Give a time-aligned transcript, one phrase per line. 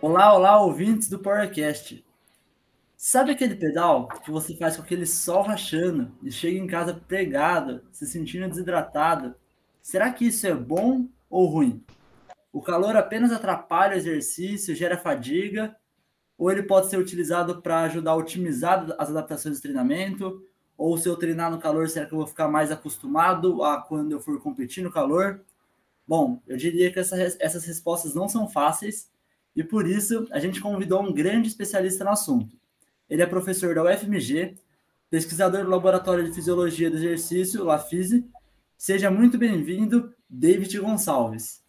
[0.00, 2.06] Olá, olá, ouvintes do PowerCast.
[2.96, 7.82] Sabe aquele pedal que você faz com aquele sol rachando e chega em casa pregado,
[7.90, 9.34] se sentindo desidratado?
[9.82, 11.84] Será que isso é bom ou ruim?
[12.52, 15.74] O calor apenas atrapalha o exercício, gera fadiga,
[16.38, 20.46] ou ele pode ser utilizado para ajudar a otimizar as adaptações do treinamento?
[20.76, 24.12] Ou se eu treinar no calor, será que eu vou ficar mais acostumado a quando
[24.12, 25.40] eu for competir no calor?
[26.06, 29.10] Bom, eu diria que essa, essas respostas não são fáceis
[29.54, 32.56] e por isso a gente convidou um grande especialista no assunto.
[33.08, 34.54] Ele é professor da UFMG,
[35.10, 38.24] pesquisador do Laboratório de Fisiologia do Exercício, LaFise.
[38.76, 41.62] Seja muito bem-vindo, David Gonçalves.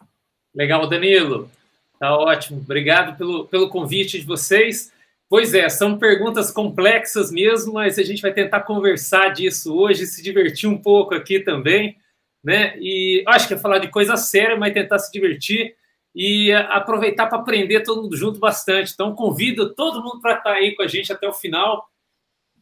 [0.54, 1.50] Legal, Danilo.
[1.98, 2.60] Tá ótimo.
[2.60, 4.92] Obrigado pelo, pelo convite de vocês.
[5.28, 10.22] Pois é, são perguntas complexas mesmo, mas a gente vai tentar conversar disso hoje, se
[10.22, 11.96] divertir um pouco aqui também,
[12.42, 12.76] né?
[12.78, 15.76] E acho que é falar de coisa séria, mas tentar se divertir
[16.14, 18.92] e aproveitar para aprender todo mundo junto bastante.
[18.92, 21.88] Então, convido todo mundo para estar tá aí com a gente até o final.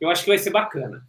[0.00, 1.06] Eu acho que vai ser bacana.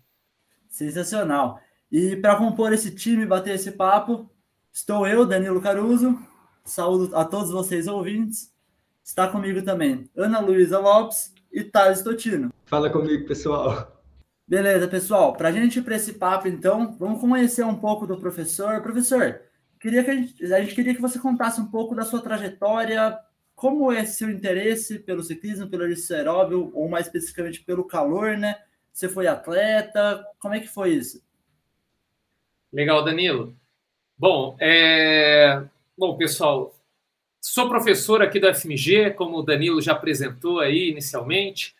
[0.70, 1.60] Sensacional.
[1.92, 4.30] E para compor esse time, bater esse papo,
[4.72, 6.18] estou eu, Danilo Caruso.
[6.64, 8.54] Saúdo a todos vocês ouvintes.
[9.04, 12.54] Está comigo também Ana Luísa Lopes e Thales Totino.
[12.66, 14.00] Fala comigo, pessoal.
[14.48, 15.34] Beleza, pessoal.
[15.34, 18.82] Para a gente ir para esse papo, então, vamos conhecer um pouco do professor.
[18.82, 19.42] Professor,
[19.80, 23.18] Queria que a gente, a gente queria que você contasse um pouco da sua trajetória,
[23.56, 28.62] como é seu interesse pelo ciclismo, pelo aeróbio, ou mais especificamente pelo calor, né?
[28.92, 31.24] Você foi atleta, como é que foi isso?
[32.72, 33.56] Legal, Danilo.
[34.18, 35.64] Bom, é...
[35.98, 36.76] bom pessoal,
[37.40, 41.74] sou professor aqui da FMG, como o Danilo já apresentou aí inicialmente,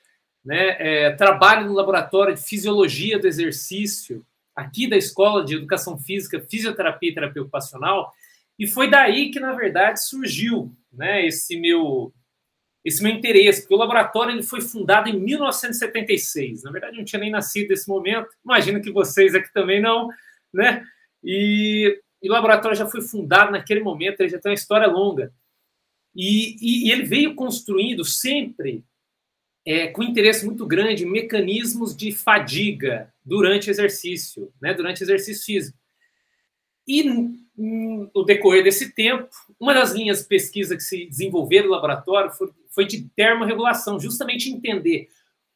[0.44, 0.78] né?
[0.80, 4.26] É, trabalho no laboratório de fisiologia do exercício
[4.60, 8.14] aqui da Escola de Educação Física, Fisioterapia e Terapia Ocupacional,
[8.58, 12.14] e foi daí que, na verdade, surgiu né, esse meu
[12.84, 16.64] esse meu interesse, porque o laboratório ele foi fundado em 1976.
[16.64, 18.30] Na verdade, eu não tinha nem nascido nesse momento.
[18.44, 20.08] Imagino que vocês aqui também não,
[20.54, 20.86] né?
[21.22, 25.34] E, e o laboratório já foi fundado naquele momento, ele já tem uma história longa.
[26.16, 28.84] E, e, e ele veio construindo sempre
[29.66, 35.78] é, com interesse muito grande mecanismos de fadiga durante exercício, né, durante exercício físico.
[36.88, 37.04] E
[37.56, 42.50] no decorrer desse tempo, uma das linhas de pesquisa que se desenvolveram no laboratório foi,
[42.70, 45.08] foi de termorregulação, justamente entender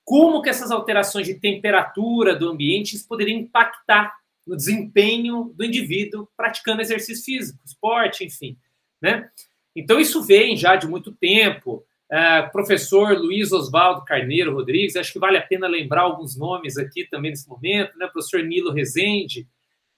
[0.05, 4.13] como que essas alterações de temperatura do ambiente poderiam impactar
[4.45, 8.57] no desempenho do indivíduo praticando exercício físico, esporte, enfim,
[9.01, 9.29] né?
[9.75, 11.83] Então isso vem já de muito tempo.
[12.13, 17.07] Uh, professor Luiz Oswaldo Carneiro Rodrigues, acho que vale a pena lembrar alguns nomes aqui
[17.09, 18.05] também nesse momento, né?
[18.05, 19.47] Professor Nilo Rezende,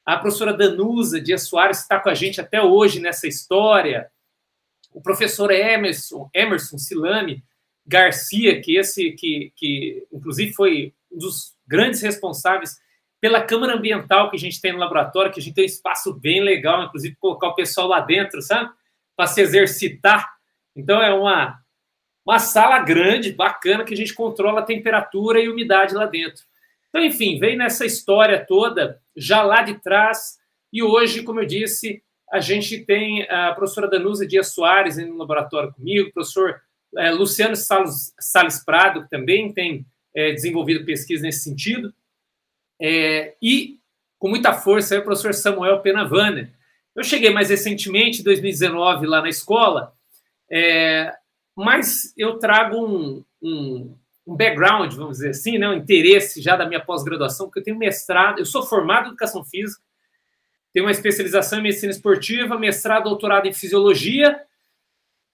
[0.05, 4.09] a professora Danusa Dias Soares está com a gente até hoje nessa história,
[4.93, 7.43] o professor Emerson, Emerson Silame
[7.85, 12.77] Garcia, que esse que, que inclusive foi um dos grandes responsáveis
[13.19, 16.13] pela Câmara Ambiental que a gente tem no laboratório, que a gente tem um espaço
[16.13, 18.71] bem legal, inclusive colocar o pessoal lá dentro, sabe?
[19.17, 20.33] Para se exercitar.
[20.73, 21.64] Então é uma
[22.25, 26.43] uma sala grande, bacana, que a gente controla a temperatura e umidade lá dentro.
[26.89, 30.37] Então, enfim, veio nessa história toda, já lá de trás,
[30.73, 35.73] e hoje, como eu disse, a gente tem a professora Danusa Dias Soares no laboratório
[35.73, 36.61] comigo, o professor
[36.97, 39.85] é, Luciano Salles, Salles Prado, que também tem
[40.15, 41.93] é, desenvolvido pesquisa nesse sentido,
[42.81, 43.79] é, e
[44.17, 46.51] com muita força, o professor Samuel Penavana.
[46.95, 49.93] Eu cheguei mais recentemente, em 2019, lá na escola,
[51.55, 53.95] mas eu trago um, um,
[54.27, 57.77] um, background, vamos dizer assim, né, um interesse já da minha pós-graduação, porque eu tenho
[57.77, 59.81] mestrado, eu sou formado em educação física,
[60.73, 64.41] tenho uma especialização em medicina esportiva, mestrado, doutorado em fisiologia,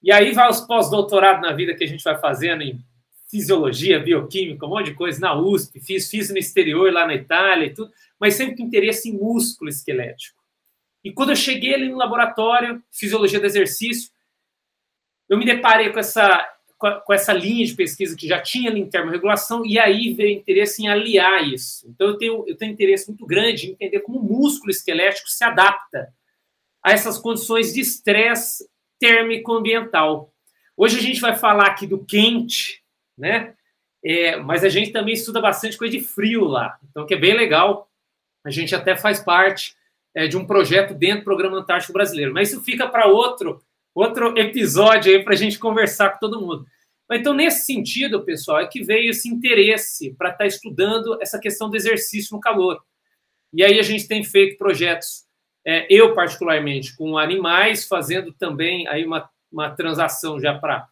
[0.03, 2.79] e aí vai os pós-doutorados na vida que a gente vai fazendo em
[3.27, 7.67] fisiologia, bioquímica, um monte de coisa na USP, fiz, fiz no exterior, lá na Itália
[7.67, 10.41] e tudo, mas sempre com interesse em músculo esquelético.
[11.03, 14.11] E quando eu cheguei ali no laboratório, fisiologia do exercício,
[15.31, 16.45] eu me deparei com essa,
[16.77, 20.89] com essa linha de pesquisa que já tinha em termorregulação, e aí veio interesse em
[20.89, 21.87] aliar isso.
[21.87, 25.41] Então, eu tenho, eu tenho interesse muito grande em entender como o músculo esquelético se
[25.41, 26.13] adapta
[26.83, 28.69] a essas condições de estresse
[28.99, 30.33] térmico-ambiental.
[30.75, 32.83] Hoje a gente vai falar aqui do quente,
[33.17, 33.53] né?
[34.03, 37.33] É, mas a gente também estuda bastante coisa de frio lá, então que é bem
[37.33, 37.89] legal.
[38.43, 39.77] A gente até faz parte
[40.13, 43.61] é, de um projeto dentro do Programa Antártico Brasileiro, mas isso fica para outro
[43.93, 46.65] outro episódio aí para a gente conversar com todo mundo.
[47.11, 51.69] Então, nesse sentido, pessoal, é que veio esse interesse para estar tá estudando essa questão
[51.69, 52.81] do exercício no calor.
[53.53, 55.25] E aí a gente tem feito projetos,
[55.65, 60.87] é, eu particularmente, com animais, fazendo também aí uma, uma transação já para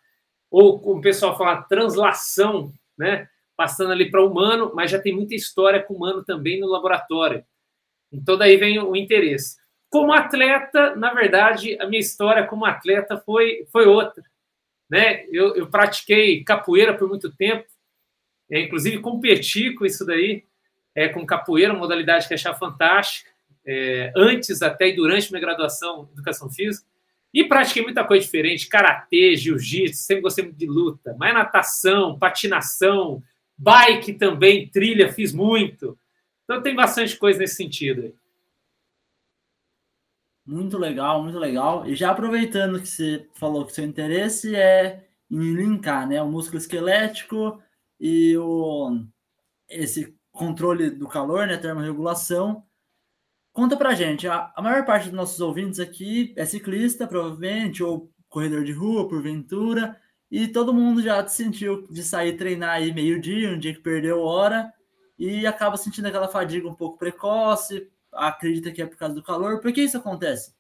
[0.52, 3.30] ou como o pessoal fala, translação, né?
[3.56, 7.46] Passando ali para humano, mas já tem muita história com humano também no laboratório.
[8.12, 9.59] Então daí vem o interesse.
[9.90, 14.24] Como atleta, na verdade, a minha história como atleta foi, foi outra.
[14.90, 15.26] Né?
[15.32, 17.66] Eu, eu pratiquei capoeira por muito tempo,
[18.52, 20.44] é, inclusive competi com isso daí,
[20.96, 23.30] é, com capoeira, uma modalidade que eu achava fantástica,
[23.66, 26.88] é, antes até e durante minha graduação em educação física.
[27.32, 33.22] E pratiquei muita coisa diferente, karatê, jiu-jitsu, sempre gostei muito de luta, mas natação, patinação,
[33.56, 35.98] bike também, trilha, fiz muito.
[36.44, 38.16] Então tem bastante coisa nesse sentido.
[40.50, 41.86] Muito legal, muito legal.
[41.86, 46.58] E já aproveitando que você falou que seu interesse é em linkar, né, o músculo
[46.58, 47.62] esquelético
[48.00, 49.00] e o
[49.70, 52.64] esse controle do calor, né, termorregulação.
[53.54, 58.12] Conta pra gente, a, a maior parte dos nossos ouvintes aqui é ciclista, provavelmente, ou
[58.28, 60.02] corredor de rua, porventura,
[60.32, 64.74] e todo mundo já sentiu de sair treinar aí meio-dia, um dia que perdeu hora,
[65.18, 69.60] e acaba sentindo aquela fadiga um pouco precoce, acredita que é por causa do calor.
[69.60, 70.54] Por que isso acontece?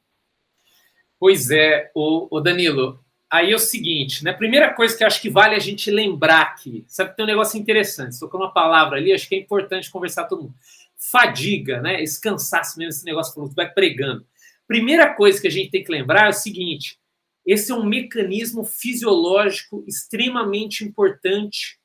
[1.20, 3.04] Pois é, o, o Danilo.
[3.30, 4.34] Aí é o seguinte, né?
[4.34, 7.60] Primeira coisa que acho que vale a gente lembrar aqui, sabe que tem um negócio
[7.60, 10.56] interessante, estou com uma palavra ali, acho que é importante conversar todo mundo.
[10.98, 12.02] Fadiga, né?
[12.02, 14.26] Esse cansaço mesmo, esse negócio que vai pregando.
[14.68, 17.00] Primeira coisa que a gente tem que lembrar é o seguinte:
[17.46, 21.80] esse é um mecanismo fisiológico extremamente importante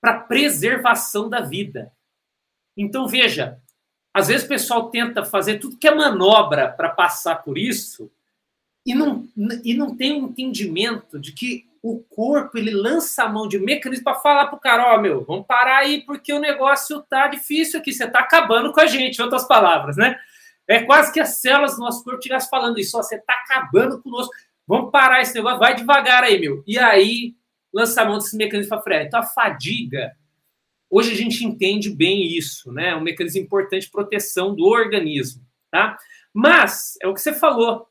[0.00, 1.92] para preservação da vida.
[2.76, 3.60] Então, veja,
[4.16, 8.10] às vezes o pessoal tenta fazer tudo que é manobra para passar por isso
[8.86, 9.28] e não,
[9.62, 14.04] e não tem um entendimento de que o corpo ele lança a mão de mecanismo
[14.04, 17.28] para falar para o cara: Ó, oh, meu, vamos parar aí porque o negócio tá
[17.28, 20.18] difícil aqui, você está acabando com a gente, outras palavras, né?
[20.66, 24.00] É quase que as células do nosso corpo estivessem falando isso, ó, você está acabando
[24.00, 24.32] conosco,
[24.66, 26.64] vamos parar esse negócio, vai devagar aí, meu.
[26.66, 27.34] E aí,
[27.70, 29.02] lança a mão desse mecanismo para frear.
[29.02, 30.16] Então a fadiga
[30.88, 32.90] Hoje a gente entende bem isso, né?
[32.90, 35.98] É um mecanismo importante de proteção do organismo, tá?
[36.32, 37.88] Mas, é o que você falou.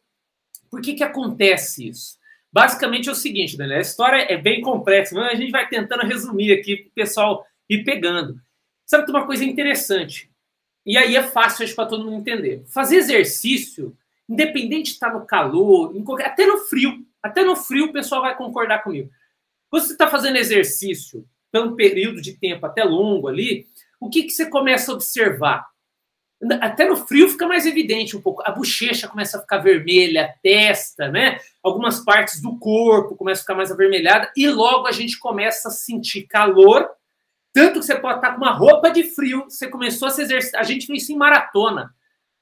[0.69, 2.18] Por que, que acontece isso?
[2.51, 6.06] Basicamente é o seguinte, Daniel, a história é bem complexa, mas a gente vai tentando
[6.06, 8.39] resumir aqui para o pessoal ir pegando.
[8.86, 10.31] Sabe que uma coisa interessante?
[10.86, 12.63] E aí é fácil para todo mundo entender.
[12.68, 13.97] Fazer exercício,
[14.30, 18.38] independente de estar no calor, qualquer, até no frio, até no frio o pessoal vai
[18.38, 19.09] concordar comigo.
[19.71, 23.66] Você está fazendo exercício pelo um período de tempo até longo ali,
[23.98, 25.66] o que, que você começa a observar?
[26.60, 28.44] Até no frio fica mais evidente um pouco.
[28.46, 31.40] A bochecha começa a ficar vermelha, a testa, né?
[31.63, 35.72] Algumas partes do corpo começam a ficar mais avermelhada e logo a gente começa a
[35.72, 36.90] sentir calor.
[37.54, 40.60] Tanto que você pode estar com uma roupa de frio, você começou a se exercitar.
[40.60, 41.90] A gente vê isso em maratona.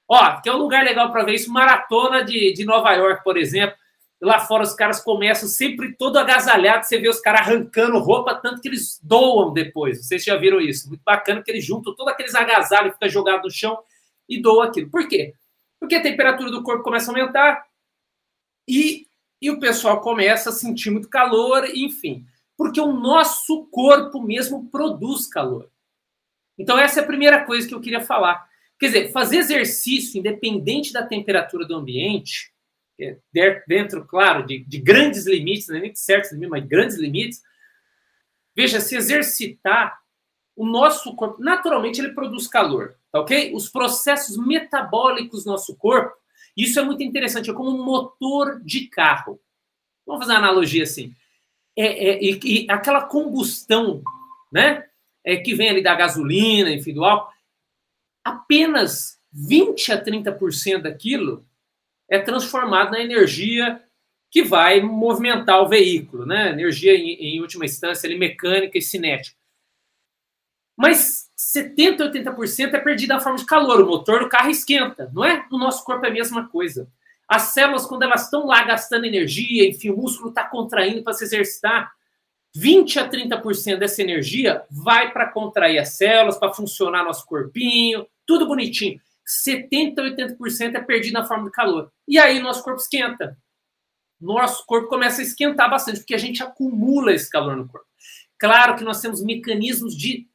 [0.10, 3.38] Ó, que é um lugar legal para ver isso, maratona de, de Nova York, por
[3.38, 3.78] exemplo.
[4.24, 8.62] Lá fora os caras começam sempre todo agasalhado, você vê os caras arrancando roupa, tanto
[8.62, 10.02] que eles doam depois.
[10.02, 10.88] Vocês já viram isso?
[10.88, 13.78] Muito bacana que eles juntam todos aqueles agasalhos que fica jogado no chão
[14.30, 14.90] e doam aquilo.
[14.90, 15.34] Por quê?
[15.78, 17.66] Porque a temperatura do corpo começa a aumentar
[18.66, 19.08] e,
[19.42, 22.26] e o pessoal começa a sentir muito calor, enfim.
[22.56, 25.70] Porque o nosso corpo mesmo produz calor.
[26.58, 28.48] Então, essa é a primeira coisa que eu queria falar.
[28.80, 32.53] Quer dizer, fazer exercício, independente da temperatura do ambiente,
[33.68, 37.42] dentro, claro, de, de grandes limites, não é nem certos limites, mas grandes limites,
[38.56, 40.02] veja, se exercitar,
[40.56, 43.54] o nosso corpo, naturalmente, ele produz calor, tá ok?
[43.56, 46.16] Os processos metabólicos do nosso corpo,
[46.56, 49.40] isso é muito interessante, é como um motor de carro.
[50.06, 51.16] Vamos fazer uma analogia assim.
[51.76, 54.04] É, é, e, e aquela combustão,
[54.52, 54.86] né?
[55.26, 57.32] É, que vem ali da gasolina, enfim, do álcool,
[58.24, 61.46] apenas 20 a 30% daquilo
[62.10, 63.82] é transformado na energia
[64.30, 66.50] que vai movimentar o veículo, né?
[66.50, 69.38] Energia, em, em última instância, ali, mecânica e cinética.
[70.76, 73.82] Mas 70%, 80% é perdida na forma de calor.
[73.82, 75.46] O motor do carro esquenta, não é?
[75.52, 76.90] No nosso corpo é a mesma coisa.
[77.28, 81.24] As células, quando elas estão lá gastando energia, enfim, o músculo está contraindo para se
[81.24, 81.92] exercitar,
[82.56, 88.48] 20 a 30% dessa energia vai para contrair as células, para funcionar nosso corpinho, tudo
[88.48, 89.00] bonitinho.
[89.28, 91.92] 70% a 80% é perdido na forma de calor.
[92.08, 93.38] E aí nosso corpo esquenta.
[94.20, 97.88] Nosso corpo começa a esquentar bastante, porque a gente acumula esse calor no corpo.
[98.38, 100.28] Claro que nós temos mecanismos de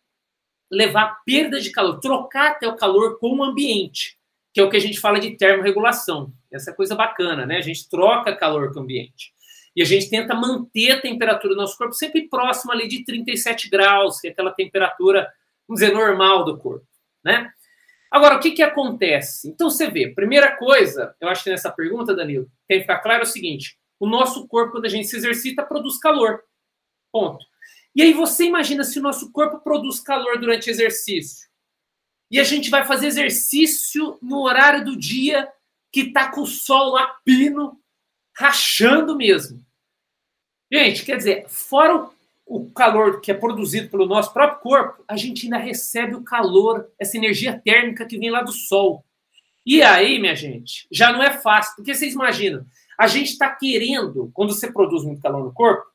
[0.70, 4.18] levar perda de calor, trocar até o calor com o ambiente,
[4.52, 6.32] que é o que a gente fala de termorregulação.
[6.52, 7.56] Essa é coisa bacana, né?
[7.56, 9.32] A gente troca calor com o ambiente.
[9.74, 13.70] E a gente tenta manter a temperatura do nosso corpo sempre próxima ali de 37
[13.70, 15.30] graus, que é aquela temperatura,
[15.66, 16.86] vamos dizer, normal do corpo,
[17.24, 17.52] né?
[18.10, 19.48] Agora, o que, que acontece?
[19.48, 23.22] Então, você vê, primeira coisa, eu acho que nessa pergunta, Danilo, tem que ficar claro
[23.22, 26.42] o seguinte: o nosso corpo, quando a gente se exercita, produz calor.
[27.12, 27.44] Ponto.
[27.94, 31.48] E aí você imagina se o nosso corpo produz calor durante exercício.
[32.30, 35.50] E a gente vai fazer exercício no horário do dia
[35.90, 37.80] que tá com o sol lá pino,
[38.36, 39.64] rachando mesmo.
[40.70, 42.14] Gente, quer dizer, fora o,
[42.48, 46.90] o calor que é produzido pelo nosso próprio corpo, a gente ainda recebe o calor,
[46.98, 49.04] essa energia térmica que vem lá do sol.
[49.66, 52.64] E aí, minha gente, já não é fácil, porque vocês imaginam,
[52.98, 55.86] a gente está querendo, quando você produz muito calor no corpo,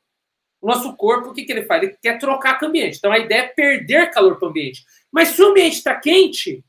[0.62, 1.82] o nosso corpo, o que, que ele faz?
[1.82, 2.96] Ele quer trocar com o ambiente.
[2.96, 4.82] Então a ideia é perder calor para o ambiente.
[5.12, 6.64] Mas se o ambiente está quente,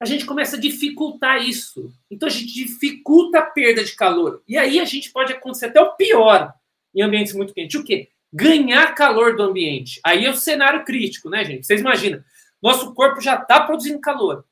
[0.00, 1.92] a gente começa a dificultar isso.
[2.10, 4.42] Então a gente dificulta a perda de calor.
[4.48, 6.54] E aí a gente pode acontecer até o pior
[6.94, 7.78] em ambientes muito quentes.
[7.78, 8.08] O quê?
[8.32, 10.00] Ganhar calor do ambiente.
[10.04, 11.66] Aí é o cenário crítico, né, gente?
[11.66, 12.22] Vocês imaginam.
[12.62, 14.44] Nosso corpo já está produzindo calor.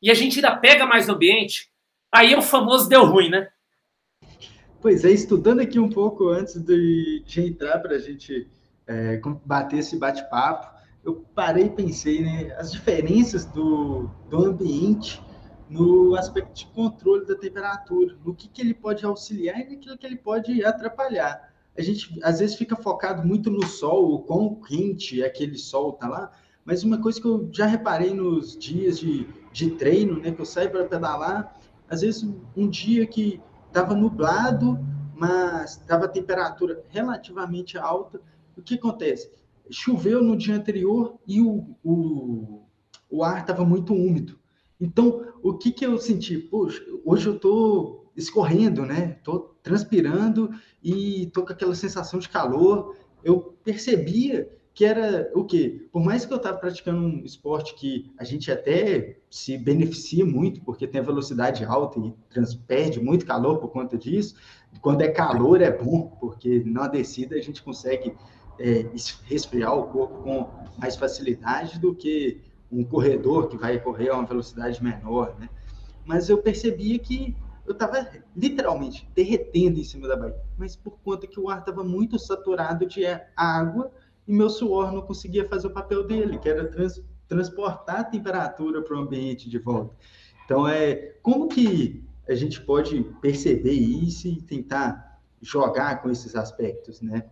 [0.00, 1.68] E a gente ainda pega mais ambiente.
[2.12, 3.48] Aí é o famoso deu ruim, né?
[4.80, 8.48] Pois é, estudando aqui um pouco antes de, de entrar para a gente
[8.86, 15.20] é, bater esse bate-papo, eu parei e pensei, né, as diferenças do, do ambiente
[15.68, 20.06] no aspecto de controle da temperatura, no que, que ele pode auxiliar e naquilo que
[20.06, 21.45] ele pode atrapalhar.
[21.78, 26.08] A gente às vezes fica focado muito no sol, o quão quente aquele sol tá
[26.08, 26.32] lá,
[26.64, 30.44] mas uma coisa que eu já reparei nos dias de, de treino, né, que eu
[30.44, 34.78] saio para pedalar, às vezes um dia que estava nublado,
[35.14, 38.20] mas estava temperatura relativamente alta.
[38.56, 39.30] O que acontece?
[39.70, 42.62] Choveu no dia anterior e o, o,
[43.10, 44.38] o ar estava muito úmido.
[44.80, 46.36] Então, o que, que eu senti?
[46.36, 49.16] Poxa, hoje eu estou escorrendo, né?
[49.18, 52.96] Estou transpirando e estou com aquela sensação de calor.
[53.24, 55.88] Eu percebia que era o quê?
[55.90, 60.60] Por mais que eu estava praticando um esporte que a gente até se beneficia muito,
[60.62, 64.36] porque tem a velocidade alta e trans, perde muito calor por conta disso,
[64.80, 68.14] quando é calor é bom, porque na descida a gente consegue
[68.60, 68.86] é,
[69.24, 74.26] resfriar o corpo com mais facilidade do que um corredor que vai correr a uma
[74.26, 75.48] velocidade menor, né?
[76.04, 77.34] Mas eu percebia que
[77.66, 81.82] eu estava literalmente derretendo em cima da bike, mas por conta que o ar estava
[81.82, 83.02] muito saturado de
[83.36, 83.92] água,
[84.26, 88.82] e meu suor não conseguia fazer o papel dele, que era trans, transportar a temperatura
[88.82, 89.94] para o ambiente de volta.
[90.44, 97.00] Então, é como que a gente pode perceber isso e tentar jogar com esses aspectos,
[97.00, 97.24] né?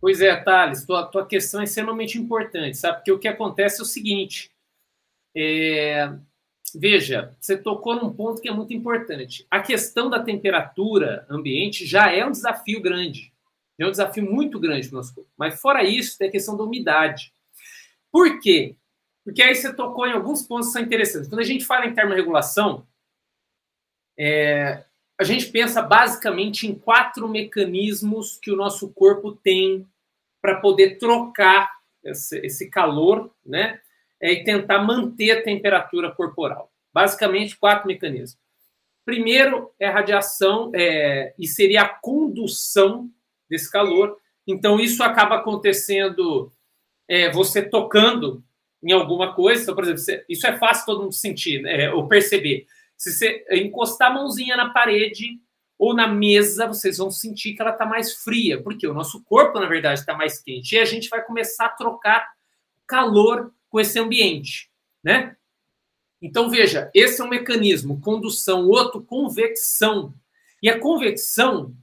[0.00, 2.98] Pois é, Thales, tua, tua questão é extremamente importante, sabe?
[2.98, 4.50] Porque o que acontece é o seguinte:
[5.34, 6.12] é,
[6.78, 9.46] veja, você tocou num ponto que é muito importante.
[9.50, 13.32] A questão da temperatura ambiente já é um desafio grande.
[13.78, 15.30] É um desafio muito grande para o nosso corpo.
[15.36, 17.32] Mas fora isso, tem a questão da umidade.
[18.10, 18.76] Por quê?
[19.24, 21.28] Porque aí você tocou em alguns pontos que são interessantes.
[21.28, 22.86] Quando a gente fala em termorregulação,
[24.18, 24.84] é,
[25.18, 29.86] a gente pensa basicamente em quatro mecanismos que o nosso corpo tem
[30.40, 31.70] para poder trocar
[32.04, 33.80] esse, esse calor, né?
[34.20, 36.72] É, e tentar manter a temperatura corporal.
[36.92, 38.38] Basicamente, quatro mecanismos.
[39.04, 43.10] Primeiro é a radiação, é, e seria a condução
[43.48, 44.16] desse calor.
[44.46, 46.50] Então, isso acaba acontecendo
[47.08, 48.42] é, você tocando
[48.82, 49.62] em alguma coisa.
[49.62, 52.66] Então, por exemplo, você, isso é fácil todo mundo sentir né, ou perceber.
[52.96, 55.38] Se você encostar a mãozinha na parede
[55.78, 59.60] ou na mesa, vocês vão sentir que ela está mais fria, porque o nosso corpo,
[59.60, 60.74] na verdade, está mais quente.
[60.74, 62.26] E a gente vai começar a trocar
[62.86, 64.70] calor com esse ambiente,
[65.04, 65.36] né?
[66.22, 70.14] Então, veja, esse é um mecanismo, condução, outro, convecção.
[70.62, 71.76] E a convecção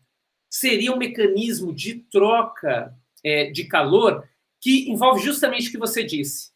[0.50, 4.28] seria um mecanismo de troca é, de calor
[4.60, 6.52] que envolve justamente o que você disse,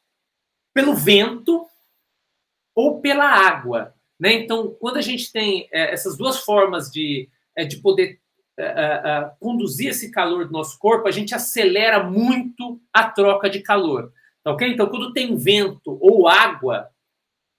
[0.74, 1.67] pelo vento
[2.74, 3.94] ou pela água.
[4.20, 4.34] Né?
[4.34, 8.20] Então, quando a gente tem é, essas duas formas de, é, de poder
[8.58, 13.48] é, é, é, conduzir esse calor do nosso corpo, a gente acelera muito a troca
[13.48, 14.12] de calor.
[14.48, 14.66] Tá ok?
[14.66, 16.89] Então, quando tem vento ou água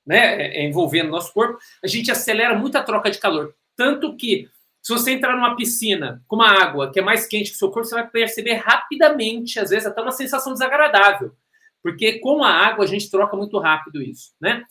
[0.06, 3.54] né, envolvendo o nosso corpo, a gente acelera muito a troca de calor.
[3.76, 4.48] Tanto que
[4.80, 7.70] se você entrar numa piscina com uma água que é mais quente que o seu
[7.70, 11.36] corpo, você vai perceber rapidamente, às vezes até uma sensação desagradável.
[11.82, 14.64] Porque com a água a gente troca muito rápido isso, né?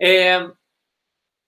[0.00, 0.50] É,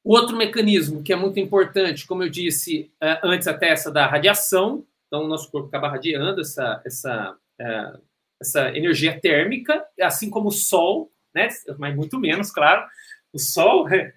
[0.05, 4.87] outro mecanismo que é muito importante, como eu disse é, antes até essa da radiação,
[5.09, 7.99] então o nosso corpo acaba radiando essa, essa, é,
[8.45, 11.49] essa energia térmica, assim como o Sol, né?
[11.79, 12.87] Mas muito menos, claro.
[13.33, 14.13] O Sol é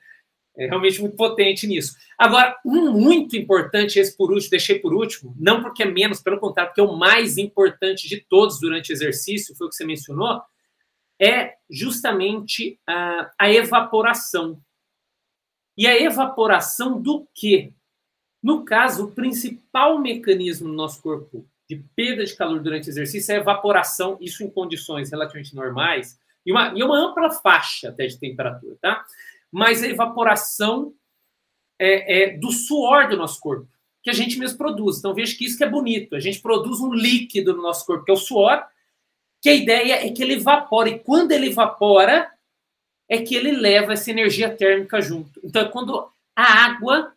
[0.68, 1.96] realmente muito potente nisso.
[2.18, 6.40] Agora, um muito importante, esse por último, deixei por último, não porque é menos, pelo
[6.40, 9.86] contrário, porque é o mais importante de todos durante o exercício, foi o que você
[9.86, 10.42] mencionou,
[11.20, 14.62] é justamente a, a evaporação.
[15.76, 17.72] E a evaporação do quê?
[18.42, 23.34] No caso, o principal mecanismo no nosso corpo de perda de calor durante o exercício
[23.34, 28.18] é evaporação, isso em condições relativamente normais, e uma, e uma ampla faixa até de
[28.18, 29.06] temperatura, tá?
[29.52, 30.94] Mas a evaporação
[31.80, 33.68] é, é, do suor do nosso corpo,
[34.02, 34.98] que a gente mesmo produz.
[34.98, 36.16] Então veja que isso que é bonito.
[36.16, 38.66] A gente produz um líquido no nosso corpo, que é o suor,
[39.42, 40.90] que a ideia é que ele evapora.
[40.90, 42.32] E quando ele evapora,
[43.10, 45.40] é que ele leva essa energia térmica junto.
[45.44, 47.14] Então, quando a água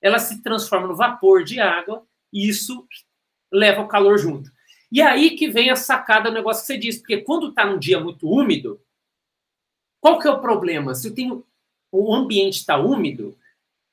[0.00, 2.86] ela se transforma no vapor de água, e isso
[3.52, 4.50] leva o calor junto.
[4.90, 7.78] E aí que vem a sacada do negócio que você disse, porque quando está num
[7.78, 8.80] dia muito úmido,
[10.00, 10.94] qual que é o problema?
[10.94, 11.46] Se eu tenho
[11.92, 13.36] o ambiente está úmido,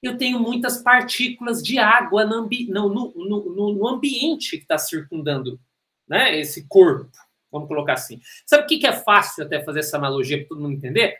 [0.02, 5.60] eu tenho muitas partículas de água no, no, no, no ambiente que está circundando
[6.08, 7.12] né, esse corpo,
[7.52, 8.22] vamos colocar assim.
[8.46, 11.18] Sabe o que, que é fácil até fazer essa analogia para todo mundo entender?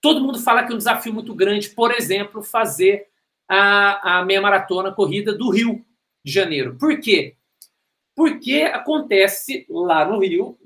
[0.00, 3.08] Todo mundo fala que é um desafio muito grande, por exemplo, fazer
[3.48, 5.84] a, a meia maratona corrida do Rio
[6.26, 6.76] de Janeiro.
[6.76, 7.36] Por quê?
[8.16, 10.58] Porque acontece lá no Rio,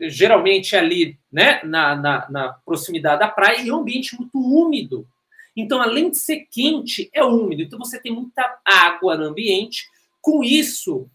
[0.00, 5.06] geralmente ali né, na, na, na proximidade da praia, e é um ambiente muito úmido.
[5.54, 7.62] Então, além de ser quente, é úmido.
[7.62, 9.86] Então, você tem muita água no ambiente.
[10.22, 11.10] Com isso,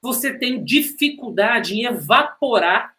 [0.00, 2.94] você tem dificuldade em evaporar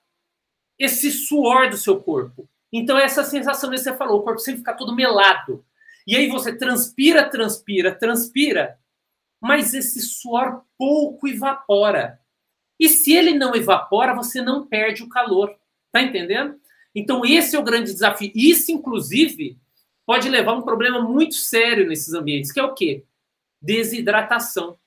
[0.77, 2.49] esse suor do seu corpo.
[2.73, 5.63] Então, essa sensação que você falou, o corpo sempre fica todo melado.
[6.05, 8.79] E aí você transpira, transpira, transpira,
[9.41, 12.19] mas esse suor pouco evapora.
[12.79, 15.55] E se ele não evapora, você não perde o calor.
[15.91, 16.55] Tá entendendo?
[16.93, 18.31] Então, esse é o grande desafio.
[18.35, 19.57] Isso, inclusive,
[20.05, 23.03] pode levar a um problema muito sério nesses ambientes, que é o quê?
[23.61, 24.77] Desidratação.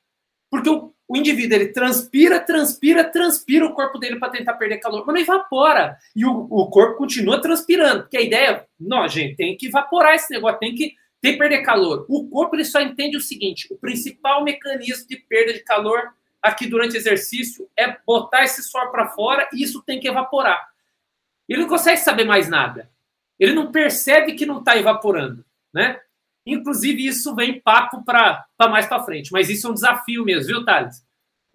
[0.50, 5.04] Porque o, o indivíduo ele transpira, transpira, transpira o corpo dele para tentar perder calor,
[5.06, 5.96] mas não evapora.
[6.14, 8.02] E o, o corpo continua transpirando.
[8.02, 11.62] Porque a ideia não, gente, tem que evaporar esse negócio, tem que, tem que perder
[11.62, 12.04] calor.
[12.08, 16.66] O corpo ele só entende o seguinte: o principal mecanismo de perda de calor aqui
[16.66, 20.60] durante o exercício é botar esse suor para fora e isso tem que evaporar.
[21.48, 22.90] Ele não consegue saber mais nada.
[23.38, 26.00] Ele não percebe que não está evaporando, né?
[26.44, 29.30] Inclusive, isso vem papo para mais para frente.
[29.30, 31.04] Mas isso é um desafio mesmo, viu, Thales?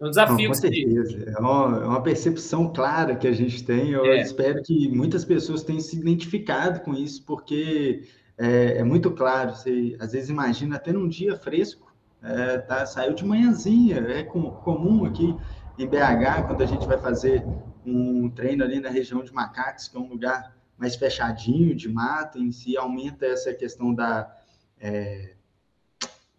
[0.00, 0.36] É um desafio.
[0.36, 1.34] Não, com certeza.
[1.36, 3.90] É uma, é uma, percepção clara que a gente tem.
[3.90, 4.22] Eu é.
[4.22, 9.50] espero que muitas pessoas tenham se identificado com isso, porque é, é muito claro.
[9.50, 13.98] Você às vezes imagina até num dia fresco, é, tá, saiu de manhãzinha.
[13.98, 15.36] É com, comum aqui
[15.78, 17.44] em BH, quando a gente vai fazer
[17.84, 22.38] um treino ali na região de Macacos, que é um lugar mais fechadinho, de mata,
[22.38, 24.32] em si aumenta essa questão da,
[24.80, 25.34] é,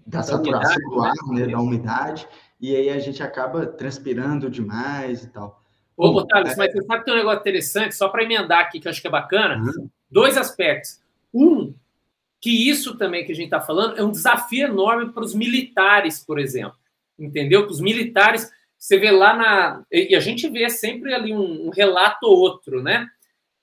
[0.05, 2.27] da, saturação umidade, do ar, né, da umidade,
[2.59, 5.61] e aí a gente acaba transpirando demais e tal.
[5.95, 6.55] Ô, Bom, Thales, é...
[6.55, 9.01] mas você sabe que tem um negócio interessante, só para emendar aqui, que eu acho
[9.01, 9.89] que é bacana, uhum.
[10.09, 11.01] dois aspectos.
[11.33, 11.73] Um,
[12.41, 16.23] que isso também que a gente está falando é um desafio enorme para os militares,
[16.23, 16.77] por exemplo.
[17.17, 17.65] Entendeu?
[17.65, 18.49] Que os militares
[18.79, 19.85] você vê lá na.
[19.91, 23.07] E a gente vê sempre ali um, um relato ou outro, né?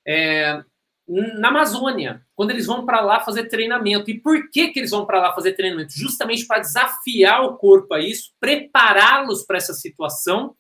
[0.07, 0.63] É,
[1.09, 4.11] na Amazônia, quando eles vão para lá fazer treinamento.
[4.11, 5.93] E por que, que eles vão para lá fazer treinamento?
[5.97, 10.55] Justamente para desafiar o corpo a isso, prepará-los para essa situação.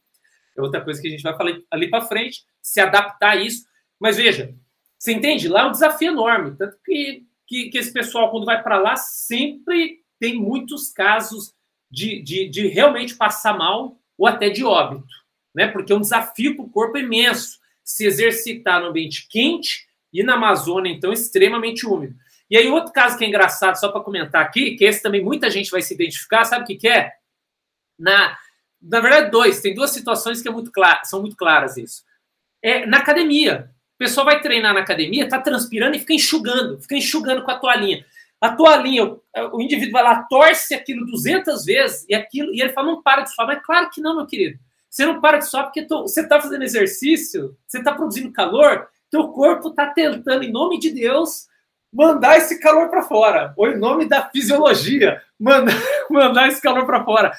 [0.57, 3.67] É outra coisa que a gente vai falar ali para frente, se adaptar a isso.
[4.01, 4.55] Mas veja,
[4.99, 5.49] você entende?
[5.49, 6.57] Lá é um desafio enorme.
[6.57, 11.55] Tanto que, que, que esse pessoal, quando vai para lá, sempre tem muitos casos
[11.91, 15.15] de, de, de realmente passar mal ou até de óbito,
[15.55, 15.69] né?
[15.69, 20.35] Porque é um desafio para o corpo imenso se exercitar no ambiente quente e na
[20.35, 22.17] Amazônia, então, extremamente úmido.
[22.51, 25.51] E aí, outro caso que é engraçado, só para comentar aqui, que esse também muita
[25.51, 27.13] gente vai se identificar, sabe o que, que é?
[27.99, 28.37] Na,
[28.81, 32.05] na verdade, dois, tem duas situações que é muito clara, são muito claras isso.
[32.63, 33.71] É na academia.
[33.97, 37.59] O pessoal vai treinar na academia, tá transpirando e fica enxugando, fica enxugando com a
[37.59, 38.05] toalhinha.
[38.39, 42.75] A toalhinha, o, o indivíduo vai lá, torce aquilo 200 vezes e aquilo e ele
[42.75, 43.49] fala, não para de suar.
[43.49, 44.59] Mas claro que não, meu querido.
[44.91, 48.87] Você não para de suar porque tô, você está fazendo exercício, você está produzindo calor,
[49.11, 51.47] teu corpo está tentando, em nome de Deus,
[51.93, 53.55] mandar esse calor para fora.
[53.57, 55.75] Ou em nome da fisiologia, mandar,
[56.11, 57.33] mandar esse calor para fora.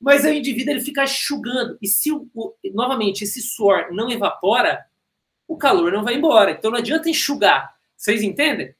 [0.00, 1.76] Mas o indivíduo ele fica enxugando.
[1.82, 2.28] E se, o,
[2.72, 4.84] novamente, esse suor não evapora,
[5.48, 6.50] o calor não vai embora.
[6.52, 7.74] Então não adianta enxugar.
[7.96, 8.74] Vocês entendem?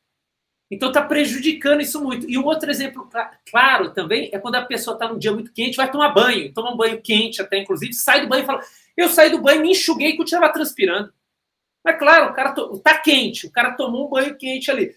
[0.70, 2.28] Então está prejudicando isso muito.
[2.28, 3.08] E um outro exemplo
[3.50, 6.72] claro também é quando a pessoa está num dia muito quente, vai tomar banho, toma
[6.72, 8.60] um banho quente até, inclusive, sai do banho e fala:
[8.94, 11.10] Eu saí do banho, me enxuguei e continuava transpirando.
[11.82, 12.78] Mas claro, o cara to...
[12.80, 14.94] tá quente, o cara tomou um banho quente ali.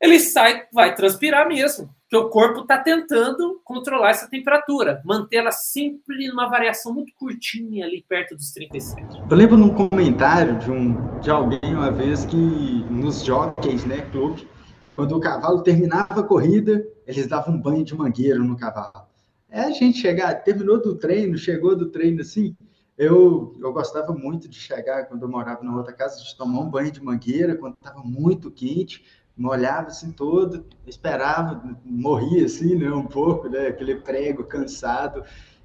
[0.00, 6.28] Ele sai, vai transpirar mesmo, porque o corpo está tentando controlar essa temperatura, mantê-la sempre
[6.28, 9.02] numa variação muito curtinha ali perto dos 37.
[9.28, 14.48] Eu lembro num comentário de, um, de alguém uma vez que nos jockeys, né, clube,
[14.94, 19.08] quando o cavalo terminava a corrida, eles davam um banho de mangueira no cavalo.
[19.50, 22.56] É a gente chegar, terminou do treino, chegou do treino assim.
[22.96, 26.68] Eu, eu gostava muito de chegar, quando eu morava na outra casa, de tomar um
[26.68, 29.04] banho de mangueira, quando estava muito quente,
[29.38, 35.22] molhava assim todo, esperava, morria assim, né, um pouco, né, aquele prego cansado,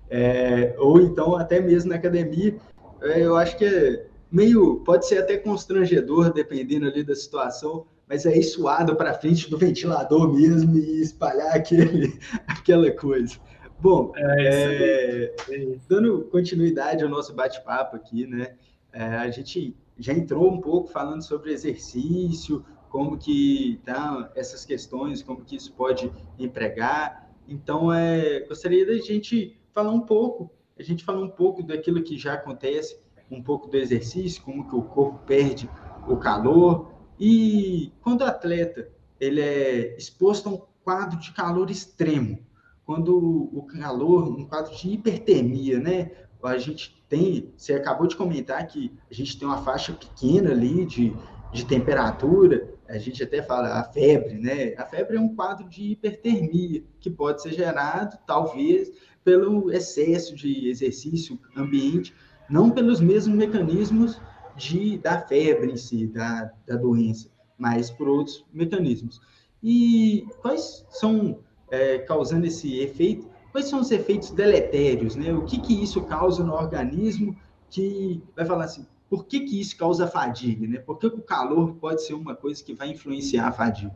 [0.10, 2.56] é, ou então até mesmo na academia,
[3.02, 8.26] é, eu acho que é meio, pode ser até constrangedor, dependendo ali da situação, mas
[8.26, 13.38] é ir suado para frente do ventilador mesmo e espalhar aquele, aquela coisa.
[13.80, 18.54] Bom, é, é, dando continuidade ao nosso bate-papo aqui, né?
[18.94, 25.24] É, a gente já entrou um pouco falando sobre exercício, como que tá essas questões,
[25.24, 27.28] como que isso pode empregar.
[27.48, 32.20] Então, é, gostaria da gente falar um pouco, a gente falar um pouco daquilo que
[32.20, 33.00] já acontece,
[33.32, 35.68] um pouco do exercício, como que o corpo perde
[36.08, 38.88] o calor e quando o atleta
[39.20, 42.46] ele é exposto a um quadro de calor extremo,
[42.86, 46.12] quando o calor, um quadro de hipertermia, né?
[46.44, 50.86] A gente tem, você acabou de comentar que a gente tem uma faixa pequena ali
[50.86, 51.12] de,
[51.52, 54.76] de temperatura, a gente até fala a febre, né?
[54.78, 58.92] A febre é um quadro de hipertermia que pode ser gerado, talvez,
[59.24, 62.14] pelo excesso de exercício ambiente,
[62.48, 64.22] não pelos mesmos mecanismos
[64.56, 69.20] de, da febre em si, da, da doença, mas por outros mecanismos.
[69.64, 71.40] E quais são
[71.72, 75.34] é, causando esse efeito, quais são os efeitos deletérios, né?
[75.34, 77.36] O que que isso causa no organismo
[77.72, 80.80] que vai falar assim, por que que isso causa fadiga, né?
[80.80, 83.96] Por que, que o calor pode ser uma coisa que vai influenciar a fadiga?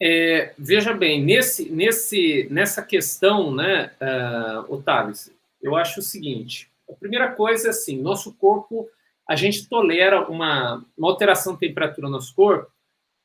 [0.00, 5.16] É, veja bem, nesse, nesse, nessa questão, né, uh, Otávio,
[5.60, 8.88] eu acho o seguinte: a primeira coisa é assim, nosso corpo,
[9.28, 12.70] a gente tolera uma, uma alteração de temperatura no nosso corpo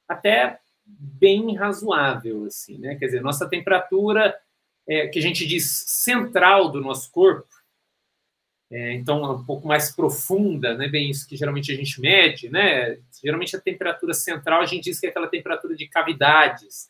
[0.10, 2.96] até bem razoável, assim, né?
[2.96, 4.36] Quer dizer, nossa temperatura,
[4.88, 7.61] é, que a gente diz central do nosso corpo,
[8.72, 10.88] é, então um pouco mais profunda, né?
[10.88, 12.98] Bem isso que geralmente a gente mede, né?
[13.24, 16.90] Geralmente a temperatura central a gente diz que é aquela temperatura de cavidades,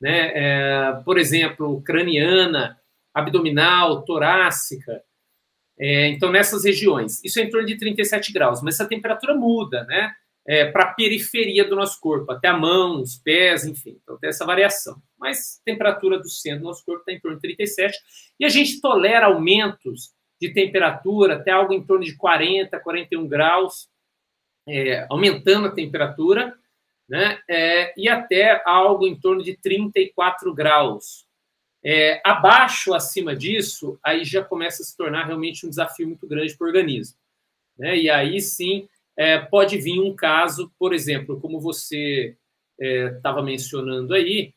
[0.00, 0.32] né?
[0.34, 2.80] É, por exemplo, craniana,
[3.12, 5.02] abdominal, torácica.
[5.78, 9.84] É, então, nessas regiões, isso é em torno de 37 graus, mas essa temperatura muda,
[9.84, 10.12] né?
[10.48, 13.98] é, para a periferia do nosso corpo, até a mão, os pés, enfim.
[14.02, 14.96] Então tem essa variação.
[15.18, 17.98] Mas a temperatura do centro do nosso corpo está em torno de 37
[18.40, 23.88] e a gente tolera aumentos de temperatura até algo em torno de 40, 41 graus,
[24.66, 26.56] é, aumentando a temperatura,
[27.08, 27.40] né?
[27.48, 31.26] É, e até algo em torno de 34 graus.
[31.82, 36.56] É, abaixo, acima disso, aí já começa a se tornar realmente um desafio muito grande
[36.56, 37.16] para o organismo.
[37.78, 37.96] Né?
[37.96, 42.36] E aí sim é, pode vir um caso, por exemplo, como você
[42.78, 44.52] estava é, mencionando aí,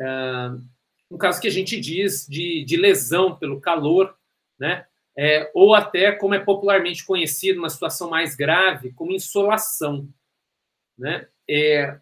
[0.00, 0.06] é,
[1.10, 4.16] um caso que a gente diz de, de lesão pelo calor,
[4.62, 4.86] né?
[5.18, 10.08] É, ou até, como é popularmente conhecido, uma situação mais grave, como insolação.
[10.96, 11.26] Né?
[11.50, 11.98] É,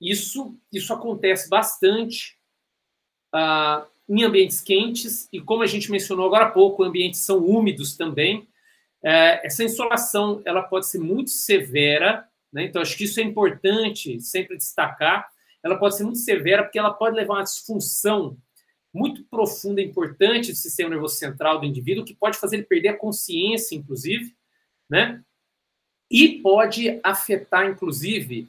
[0.00, 2.36] isso, isso acontece bastante
[3.32, 7.96] ah, em ambientes quentes, e como a gente mencionou agora há pouco, ambientes são úmidos
[7.96, 8.46] também,
[9.02, 12.64] é, essa insolação ela pode ser muito severa, né?
[12.64, 15.28] então acho que isso é importante sempre destacar.
[15.62, 18.36] Ela pode ser muito severa porque ela pode levar a uma disfunção
[18.94, 22.90] muito profunda e importante do sistema nervoso central do indivíduo, que pode fazer ele perder
[22.90, 24.32] a consciência, inclusive,
[24.88, 25.20] né?
[26.08, 28.48] E pode afetar, inclusive,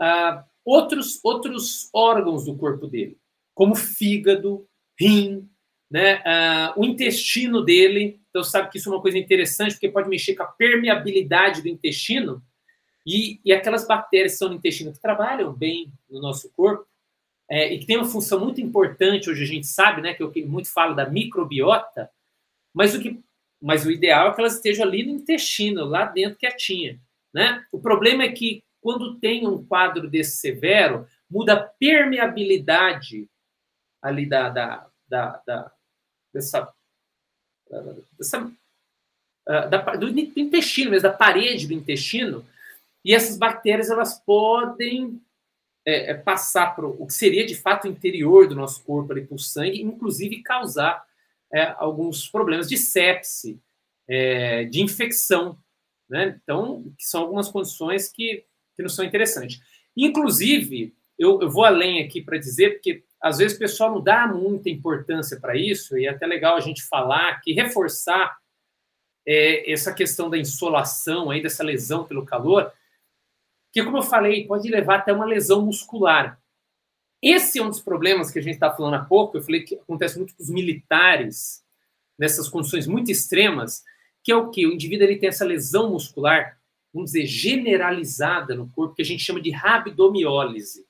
[0.00, 3.18] uh, outros, outros órgãos do corpo dele,
[3.52, 4.64] como fígado,
[4.98, 5.50] rim,
[5.90, 6.18] né?
[6.18, 10.36] Uh, o intestino dele, então, sabe que isso é uma coisa interessante, porque pode mexer
[10.36, 12.40] com a permeabilidade do intestino
[13.04, 16.86] e, e aquelas bactérias que são no intestino que trabalham bem no nosso corpo
[17.50, 20.32] é, e que tem uma função muito importante, hoje a gente sabe, né, que eu
[20.46, 22.08] muito falo da microbiota,
[22.72, 23.20] mas o, que,
[23.60, 27.00] mas o ideal é que elas estejam ali no intestino, lá dentro quietinha.
[27.34, 27.66] Né?
[27.72, 33.28] O problema é que quando tem um quadro desse severo, muda a permeabilidade
[34.00, 35.72] ali da, da, da, da
[36.32, 36.72] dessa
[38.18, 38.50] dessa,
[39.46, 42.44] ah, da, do intestino, mesmo da parede do intestino,
[43.04, 45.20] e essas bactérias elas podem
[45.86, 49.26] é, é, passar para o que seria de fato o interior do nosso corpo, ali,
[49.26, 51.04] para o sangue, inclusive causar
[51.52, 53.60] é, alguns problemas de sepse,
[54.08, 55.58] é, de infecção.
[56.08, 56.38] Né?
[56.42, 58.44] Então, são algumas condições que,
[58.76, 59.60] que não são interessantes.
[59.96, 64.26] Inclusive, eu, eu vou além aqui para dizer, porque às vezes o pessoal não dá
[64.26, 68.38] muita importância para isso, e é até legal a gente falar que reforçar
[69.26, 72.72] é, essa questão da insolação, aí, dessa lesão pelo calor,
[73.72, 76.40] que, como eu falei, pode levar até uma lesão muscular.
[77.22, 79.36] Esse é um dos problemas que a gente está falando há pouco.
[79.36, 81.62] Eu falei que acontece muito com os militares,
[82.18, 83.82] nessas condições muito extremas,
[84.22, 84.66] que é o que?
[84.66, 86.58] O indivíduo ele tem essa lesão muscular,
[86.92, 90.86] vamos dizer, generalizada no corpo, que a gente chama de rabdomiólise.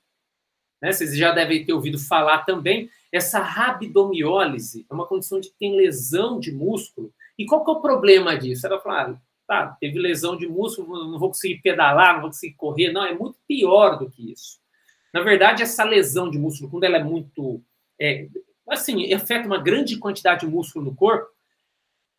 [0.81, 0.91] Né?
[0.91, 2.89] Vocês já devem ter ouvido falar também.
[3.11, 7.13] Essa rabdomiólise é uma condição de que tem lesão de músculo.
[7.37, 8.65] E qual que é o problema disso?
[8.65, 12.55] Ela fala, ah, tá, teve lesão de músculo, não vou conseguir pedalar, não vou conseguir
[12.55, 12.93] correr.
[12.93, 14.61] Não, é muito pior do que isso.
[15.13, 17.61] Na verdade, essa lesão de músculo, quando ela é muito.
[17.99, 18.29] É,
[18.69, 21.27] assim, afeta uma grande quantidade de músculo no corpo,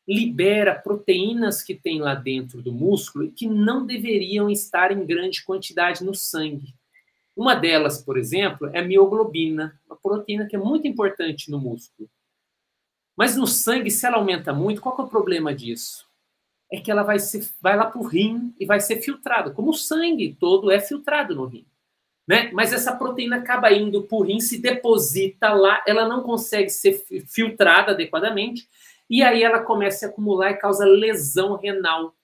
[0.06, 6.04] libera proteínas que tem lá dentro do músculo que não deveriam estar em grande quantidade
[6.04, 6.74] no sangue.
[7.34, 12.10] Uma delas, por exemplo, é a mioglobina, uma proteína que é muito importante no músculo.
[13.16, 16.11] Mas no sangue, se ela aumenta muito, qual é o problema disso?
[16.72, 19.70] É que ela vai, ser, vai lá para o rim e vai ser filtrada, como
[19.70, 21.66] o sangue todo é filtrado no rim.
[22.26, 22.50] Né?
[22.52, 27.04] Mas essa proteína acaba indo para o rim, se deposita lá, ela não consegue ser
[27.28, 28.66] filtrada adequadamente,
[29.10, 32.14] e aí ela começa a acumular e causa lesão renal.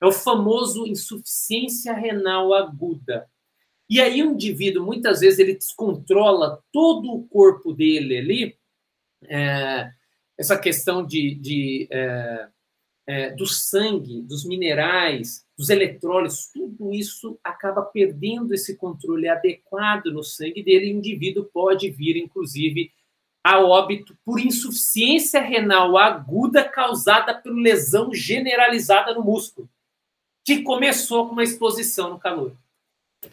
[0.00, 3.28] É o famoso insuficiência renal aguda.
[3.90, 8.58] E aí o indivíduo, muitas vezes, ele descontrola todo o corpo dele ali,
[9.24, 9.90] é,
[10.38, 12.48] essa questão de, de é,
[13.08, 20.22] é, do sangue, dos minerais, dos eletrólitos, tudo isso acaba perdendo esse controle adequado no
[20.22, 22.92] sangue dele, e o indivíduo pode vir, inclusive,
[23.42, 29.70] a óbito por insuficiência renal aguda causada por lesão generalizada no músculo,
[30.44, 32.54] que começou com uma exposição no calor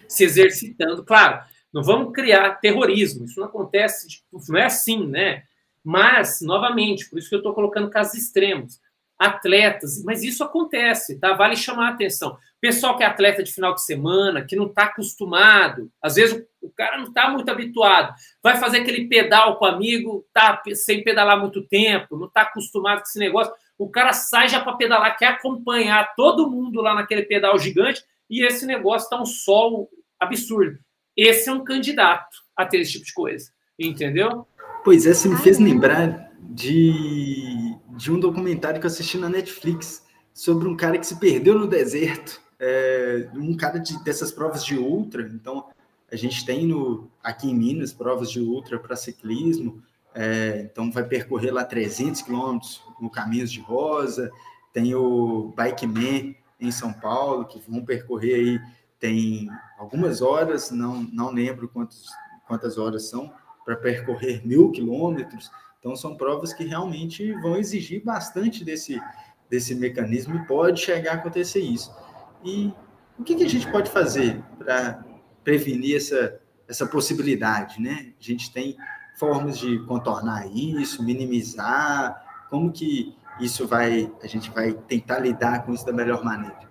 [0.07, 1.03] se exercitando.
[1.03, 5.43] Claro, não vamos criar terrorismo, isso não acontece, tipo, não é assim, né?
[5.83, 8.79] Mas, novamente, por isso que eu estou colocando casos extremos.
[9.17, 11.33] Atletas, mas isso acontece, tá?
[11.33, 12.37] Vale chamar a atenção.
[12.59, 16.69] Pessoal que é atleta de final de semana, que não está acostumado, às vezes o
[16.69, 21.39] cara não está muito habituado, vai fazer aquele pedal com o amigo, tá sem pedalar
[21.39, 23.53] muito tempo, não está acostumado com esse negócio.
[23.77, 28.43] O cara sai já para pedalar, quer acompanhar todo mundo lá naquele pedal gigante, e
[28.43, 30.79] esse negócio está um sol absurdo.
[31.15, 34.47] Esse é um candidato a ter esse tipo de coisa, entendeu?
[34.83, 40.05] Pois é, você me fez lembrar de, de um documentário que eu assisti na Netflix
[40.33, 44.77] sobre um cara que se perdeu no deserto, é, um cara de, dessas provas de
[44.77, 45.21] ultra.
[45.21, 45.67] Então,
[46.11, 49.81] a gente tem no, aqui em Minas provas de ultra para ciclismo,
[50.13, 54.31] é, então vai percorrer lá 300 quilômetros no Caminhos de Rosa,
[54.71, 58.59] tem o Bike Man, em São Paulo, que vão percorrer aí,
[58.99, 62.09] tem algumas horas, não, não lembro quantos,
[62.47, 63.31] quantas horas são,
[63.65, 65.51] para percorrer mil quilômetros.
[65.85, 68.99] Então, são provas que realmente vão exigir bastante desse,
[69.47, 71.95] desse mecanismo e pode chegar a acontecer isso.
[72.43, 72.73] E
[73.19, 75.05] o que, que a gente pode fazer para
[75.43, 77.79] prevenir essa, essa possibilidade?
[77.79, 78.15] Né?
[78.19, 78.75] A gente tem
[79.19, 85.71] formas de contornar isso, minimizar, como que isso vai, a gente vai tentar lidar com
[85.71, 86.67] isso da melhor maneira.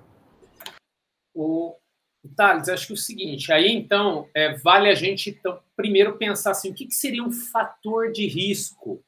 [1.33, 1.77] O
[2.29, 6.53] Thales, acho que é o seguinte, aí então é, vale a gente então, primeiro pensar
[6.53, 9.05] assim, o que, que seria um fator de risco?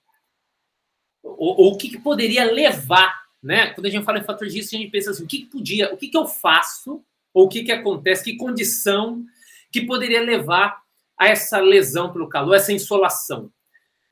[1.23, 3.73] Ou, ou o que, que, poderia levar, né?
[3.73, 5.47] Quando a gente fala em fator de risco, a gente pensa assim, o que, que
[5.47, 9.25] podia, o que, que eu faço, ou o que, que acontece, que condição
[9.73, 10.81] que poderia levar
[11.19, 13.51] a essa lesão pelo calor, essa insolação.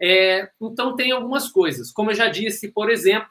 [0.00, 1.92] É, então, tem algumas coisas.
[1.92, 3.28] Como eu já disse, por exemplo,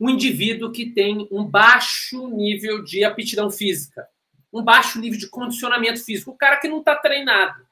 [0.00, 4.08] um indivíduo que tem um baixo nível de aptidão física,
[4.52, 7.66] um baixo nível de condicionamento físico, o cara que não está treinado,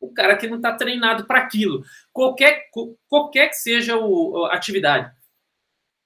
[0.00, 2.68] o cara que não está treinado para aquilo, qualquer,
[3.08, 5.12] qualquer que seja a atividade.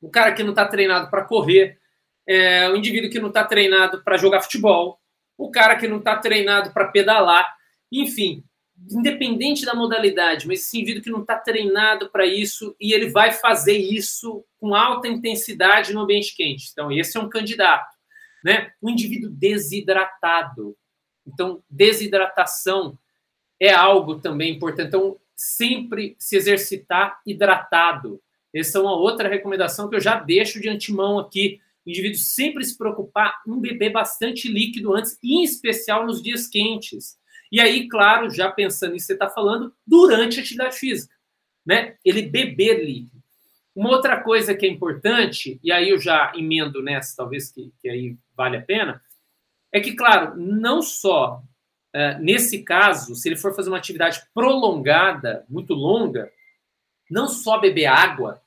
[0.01, 1.79] O cara que não está treinado para correr,
[2.27, 5.01] é, o indivíduo que não está treinado para jogar futebol,
[5.37, 7.57] o cara que não está treinado para pedalar,
[7.91, 8.45] enfim,
[8.91, 13.33] independente da modalidade, mas esse indivíduo que não está treinado para isso e ele vai
[13.33, 16.69] fazer isso com alta intensidade no ambiente quente.
[16.71, 17.98] Então, esse é um candidato.
[18.45, 18.73] Né?
[18.83, 20.77] Um indivíduo desidratado.
[21.27, 22.99] Então, desidratação
[23.61, 24.89] é algo também importante.
[24.89, 28.21] Então, sempre se exercitar hidratado.
[28.55, 31.61] Essa é uma outra recomendação que eu já deixo de antemão aqui.
[31.87, 37.19] O indivíduo sempre se preocupar em beber bastante líquido antes, em especial nos dias quentes.
[37.51, 41.15] E aí, claro, já pensando em você está falando, durante a atividade física,
[41.65, 41.97] né?
[42.05, 43.18] Ele beber líquido.
[43.79, 47.89] Uma outra coisa que é importante, e aí eu já emendo nessa, talvez que, que
[47.89, 49.01] aí vale a pena,
[49.71, 51.41] é que, claro, não só
[51.95, 56.29] uh, nesse caso, se ele for fazer uma atividade prolongada, muito longa,
[57.09, 58.43] não só beber água,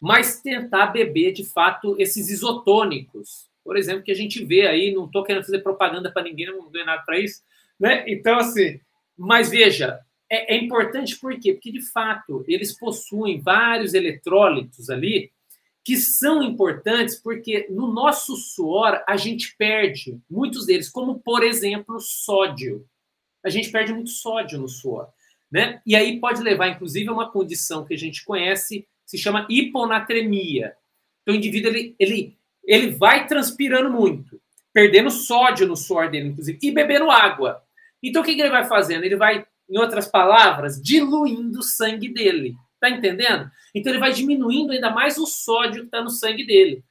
[0.00, 3.48] mas tentar beber de fato esses isotônicos.
[3.62, 6.68] Por exemplo, que a gente vê aí, não estou querendo fazer propaganda para ninguém, não
[6.68, 7.40] ganho nada para isso,
[7.78, 8.04] né?
[8.08, 8.80] Então, assim,
[9.16, 10.00] mas veja,
[10.32, 11.52] é, é, importante por quê?
[11.52, 15.30] Porque, de fato, eles possuem vários eletrólitos ali
[15.84, 22.00] que são importantes porque no nosso suor a gente perde muitos deles, como, por exemplo,
[22.00, 22.86] sódio.
[23.44, 25.08] A gente perde muito sódio no suor.
[25.50, 25.82] Né?
[25.84, 30.74] E aí pode levar, inclusive, a uma condição que a gente conhece, se chama hiponatremia.
[31.20, 34.40] Então, o indivíduo ele, ele, ele vai transpirando muito,
[34.72, 37.62] perdendo sódio no suor dele, inclusive, e bebendo água.
[38.02, 39.04] Então, o que, que ele vai fazendo?
[39.04, 42.54] Ele vai, em outras palavras, diluindo o sangue dele.
[42.78, 43.50] Tá entendendo?
[43.74, 46.84] Então, ele vai diminuindo ainda mais o sódio que está no sangue dele.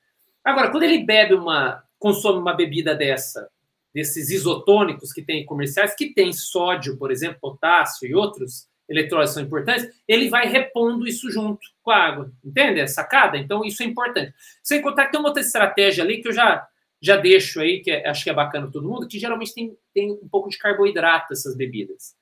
[0.44, 3.48] Agora, quando ele bebe uma, consome uma bebida dessa,
[3.94, 9.44] desses isotônicos que tem comerciais, que tem sódio, por exemplo, potássio e outros eletrólitos são
[9.44, 12.32] importantes, ele vai repondo isso junto com a água.
[12.44, 12.80] Entende?
[12.80, 13.38] É sacada?
[13.38, 14.34] Então, isso é importante.
[14.64, 16.68] Sem contar que tem uma outra estratégia ali que eu já
[17.02, 20.12] já deixo aí, que é, acho que é bacana todo mundo, que geralmente tem, tem
[20.12, 22.16] um pouco de carboidrato essas bebidas.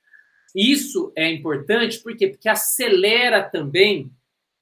[0.54, 2.28] Isso é importante por quê?
[2.28, 4.10] porque acelera também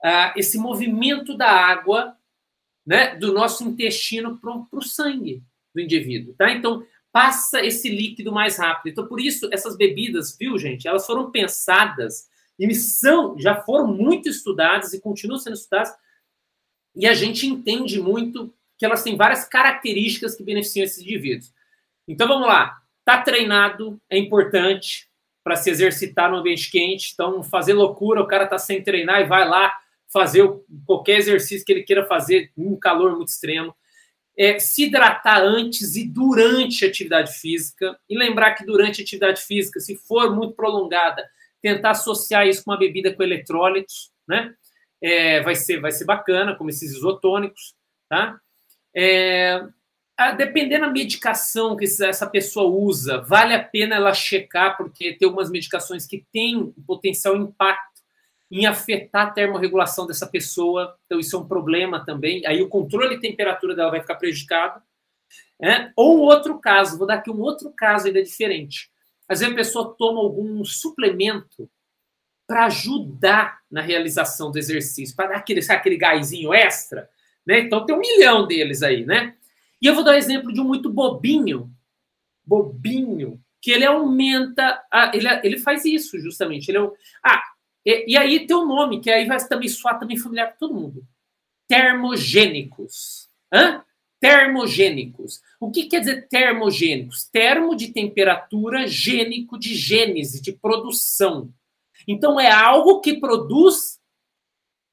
[0.02, 2.16] ah, esse movimento da água
[2.86, 5.42] né, do nosso intestino para o sangue
[5.74, 6.34] do indivíduo.
[6.34, 6.50] Tá?
[6.50, 8.92] Então, passa esse líquido mais rápido.
[8.92, 14.28] Então, por isso, essas bebidas, viu, gente, elas foram pensadas e são, já foram muito
[14.28, 15.92] estudadas e continuam sendo estudadas,
[16.94, 21.52] e a gente entende muito que elas têm várias características que beneficiam esses indivíduos.
[22.06, 22.80] Então vamos lá.
[23.04, 25.07] Tá treinado é importante
[25.48, 27.12] para se exercitar no ambiente quente.
[27.14, 29.72] Então fazer loucura, o cara tá sem treinar e vai lá
[30.12, 30.46] fazer
[30.84, 33.74] qualquer exercício que ele queira fazer em um calor muito extremo.
[34.36, 37.98] É, se hidratar antes e durante a atividade física.
[38.08, 41.26] E lembrar que durante a atividade física, se for muito prolongada,
[41.62, 44.54] tentar associar isso com uma bebida com eletrólitos, né?
[45.02, 47.74] É, vai, ser, vai ser bacana, como esses isotônicos,
[48.06, 48.38] tá?
[48.94, 49.64] É,
[50.36, 55.50] dependendo da medicação que essa pessoa usa, vale a pena ela checar, porque tem algumas
[55.50, 58.02] medicações que têm potencial impacto
[58.50, 62.44] em afetar a termorregulação dessa pessoa, então isso é um problema também.
[62.46, 64.82] Aí o controle de temperatura dela vai ficar prejudicado.
[65.60, 65.92] Né?
[65.94, 68.90] Ou outro caso, vou dar aqui um outro caso ainda diferente.
[69.28, 71.70] Às vezes a pessoa toma algum suplemento
[72.46, 77.08] para ajudar na realização do exercício, para dar aquele, aquele gásinho extra.
[77.46, 77.60] Né?
[77.60, 79.34] Então tem um milhão deles aí, né?
[79.80, 81.72] E eu vou dar um exemplo de um muito bobinho,
[82.44, 86.68] bobinho, que ele aumenta, a, ele, ele faz isso justamente.
[86.68, 86.92] Ele é um,
[87.24, 87.42] ah,
[87.84, 90.74] e, e, aí tem um nome que aí vai também soar também familiar para todo
[90.74, 91.06] mundo.
[91.68, 93.28] Termogênicos.
[93.52, 93.84] Hã?
[94.20, 95.40] Termogênicos.
[95.60, 97.28] O que quer dizer termogênicos?
[97.30, 101.52] Termo de temperatura, gênico de gênese, de produção.
[102.06, 103.98] Então é algo que produz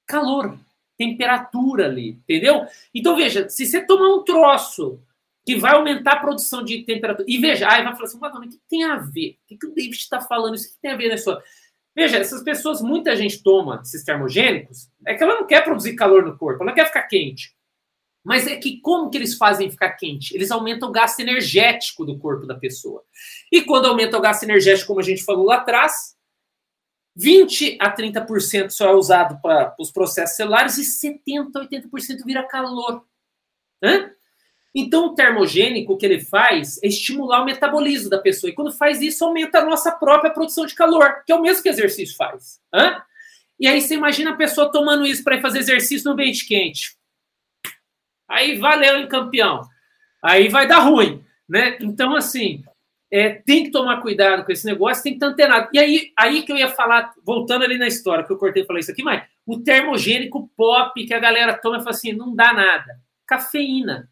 [0.06, 0.58] calor
[0.98, 2.66] temperatura ali, entendeu?
[2.94, 5.00] Então, veja, se você tomar um troço
[5.46, 8.42] que vai aumentar a produção de temperatura, e veja, aí vai falar assim, mas o
[8.50, 9.38] que tem a ver?
[9.44, 10.56] O que, que o David está falando?
[10.56, 11.42] Isso que tem a ver nessa.
[11.96, 16.26] Veja, essas pessoas, muita gente toma esses termogênicos, é que ela não quer produzir calor
[16.26, 17.56] no corpo, ela quer ficar quente.
[18.26, 20.36] Mas é que como que eles fazem ficar quente?
[20.36, 23.04] Eles aumentam o gasto energético do corpo da pessoa.
[23.52, 26.15] E quando aumenta o gasto energético, como a gente falou lá atrás,
[27.16, 32.44] 20 a 30% só é usado para os processos celulares e 70 a 80% vira
[32.44, 33.06] calor.
[33.82, 34.12] Hã?
[34.78, 38.50] Então, o termogênico, o que ele faz é estimular o metabolismo da pessoa.
[38.50, 41.64] E quando faz isso, aumenta a nossa própria produção de calor, que é o mesmo
[41.64, 42.60] que exercício faz.
[42.74, 43.02] Hã?
[43.58, 46.98] E aí você imagina a pessoa tomando isso para fazer exercício no ambiente quente.
[48.28, 49.62] Aí valeu, hein, campeão.
[50.22, 51.78] Aí vai dar ruim, né?
[51.80, 52.62] Então, assim,
[53.12, 55.70] é, tem que tomar cuidado com esse negócio, tem que estar antenado.
[55.74, 58.66] E aí, aí que eu ia falar, voltando ali na história, que eu cortei e
[58.66, 62.36] falei isso aqui, mas o termogênico pop que a galera toma e fala assim, não
[62.36, 63.00] dá nada.
[63.28, 64.10] Cafeína.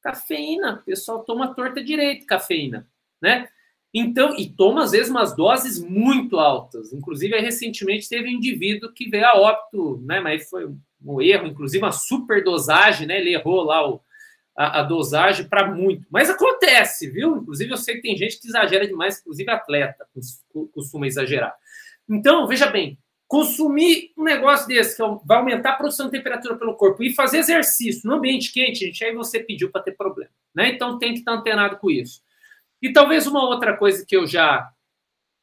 [0.00, 0.74] Cafeína.
[0.74, 2.88] O pessoal toma torta direito, cafeína,
[3.20, 3.48] né?
[3.94, 6.92] Então, e toma às vezes umas doses muito altas.
[6.92, 10.18] Inclusive, recentemente teve um indivíduo que veio a óbito, né?
[10.18, 10.66] Mas foi
[11.04, 13.20] um erro, inclusive uma superdosagem, né?
[13.20, 14.00] Ele errou lá o,
[14.56, 16.06] a, a dosagem para muito.
[16.10, 17.36] Mas acontece, viu?
[17.36, 20.06] Inclusive, eu sei que tem gente que exagera demais, inclusive atleta
[20.72, 21.54] costuma exagerar.
[22.08, 26.56] Então, veja bem, consumir um negócio desse, que é vai aumentar a produção de temperatura
[26.56, 30.30] pelo corpo, e fazer exercício no ambiente quente, gente, aí você pediu para ter problema.
[30.54, 30.68] Né?
[30.68, 32.22] Então, tem que estar antenado com isso.
[32.80, 34.70] E talvez uma outra coisa que eu já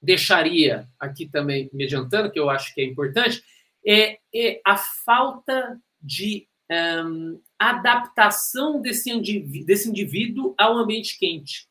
[0.01, 3.41] deixaria aqui também me adiantando, que eu acho que é importante,
[3.85, 11.67] é, é a falta de um, adaptação desse indivíduo, desse indivíduo ao ambiente quente.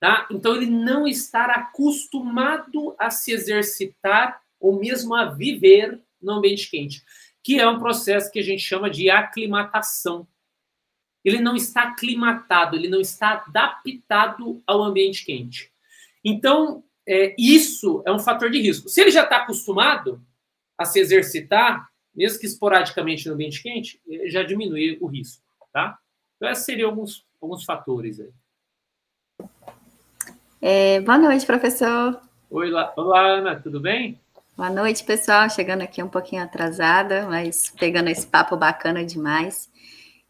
[0.00, 0.26] Tá?
[0.30, 7.02] Então, ele não estar acostumado a se exercitar ou mesmo a viver no ambiente quente,
[7.42, 10.26] que é um processo que a gente chama de aclimatação.
[11.22, 15.70] Ele não está aclimatado, ele não está adaptado ao ambiente quente.
[16.24, 18.88] Então, é, isso é um fator de risco.
[18.88, 20.24] Se ele já está acostumado
[20.78, 25.42] a se exercitar, mesmo que esporadicamente no ambiente quente, já diminui o risco,
[25.72, 25.98] tá?
[26.36, 28.30] Então, esses seriam alguns, alguns fatores aí.
[30.60, 32.20] É, boa noite, professor.
[32.50, 34.20] Oi, olá, Ana, tudo bem?
[34.56, 35.48] Boa noite, pessoal.
[35.48, 39.70] Chegando aqui um pouquinho atrasada, mas pegando esse papo bacana demais.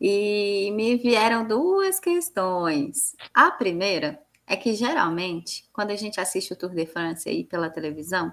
[0.01, 3.17] E me vieram duas questões.
[3.35, 7.71] A primeira é que geralmente, quando a gente assiste o Tour de France aí pela
[7.71, 8.33] televisão,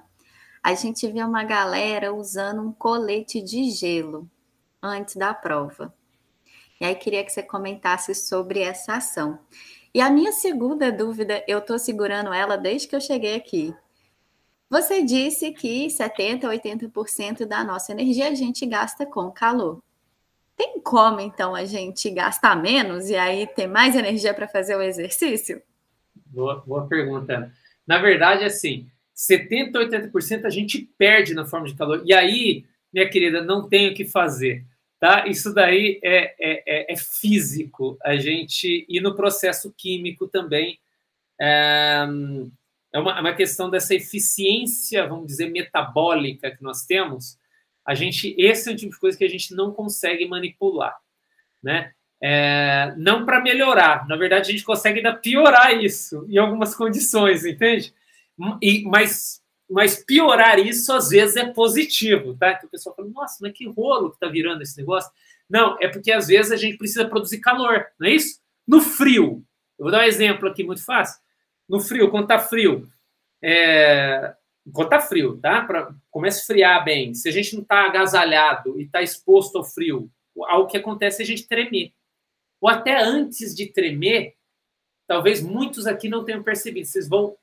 [0.64, 4.30] a gente vê uma galera usando um colete de gelo
[4.82, 5.94] antes da prova.
[6.80, 9.40] E aí queria que você comentasse sobre essa ação.
[9.94, 13.74] E a minha segunda dúvida, eu estou segurando ela desde que eu cheguei aqui.
[14.70, 19.82] Você disse que 70% a 80% da nossa energia a gente gasta com calor.
[20.56, 24.82] Tem como, então, a gente gastar menos e aí ter mais energia para fazer o
[24.82, 25.62] exercício?
[26.26, 27.52] Boa, boa pergunta.
[27.86, 32.04] Na verdade, assim, 70% a 80% a gente perde na forma de calor.
[32.06, 34.64] E aí, minha querida, não tem o que fazer.
[35.00, 35.28] Tá?
[35.28, 37.98] Isso daí é, é, é, é físico.
[38.04, 40.80] A gente, e no processo químico também.
[41.40, 42.06] É,
[42.94, 47.38] é uma, é uma questão dessa eficiência, vamos dizer, metabólica que nós temos.
[47.86, 50.98] A gente, esse é o tipo de coisa que a gente não consegue manipular,
[51.64, 51.92] né?
[52.22, 57.46] É, não para melhorar, na verdade a gente consegue ainda piorar isso em algumas condições,
[57.46, 57.94] entende?
[58.62, 62.54] E, mas, mas piorar isso às vezes é positivo, tá?
[62.56, 65.12] Que o pessoal fala, nossa, mas que rolo que tá virando esse negócio.
[65.50, 68.40] Não, é porque às vezes a gente precisa produzir calor, não é isso?
[68.68, 69.44] No frio,
[69.80, 71.20] eu vou dar um exemplo aqui muito fácil
[71.68, 72.88] no frio, quando tá frio,
[73.44, 74.34] é,
[74.72, 75.66] quando tá frio, tá?
[75.66, 77.14] Pra, começa a esfriar bem.
[77.14, 80.10] Se a gente não tá agasalhado e tá exposto ao frio,
[80.46, 81.94] algo que acontece é a gente tremer.
[82.62, 84.36] Ou até antes de tremer,
[85.08, 86.88] talvez muitos aqui não tenham percebido.
[86.88, 87.36] Vocês vão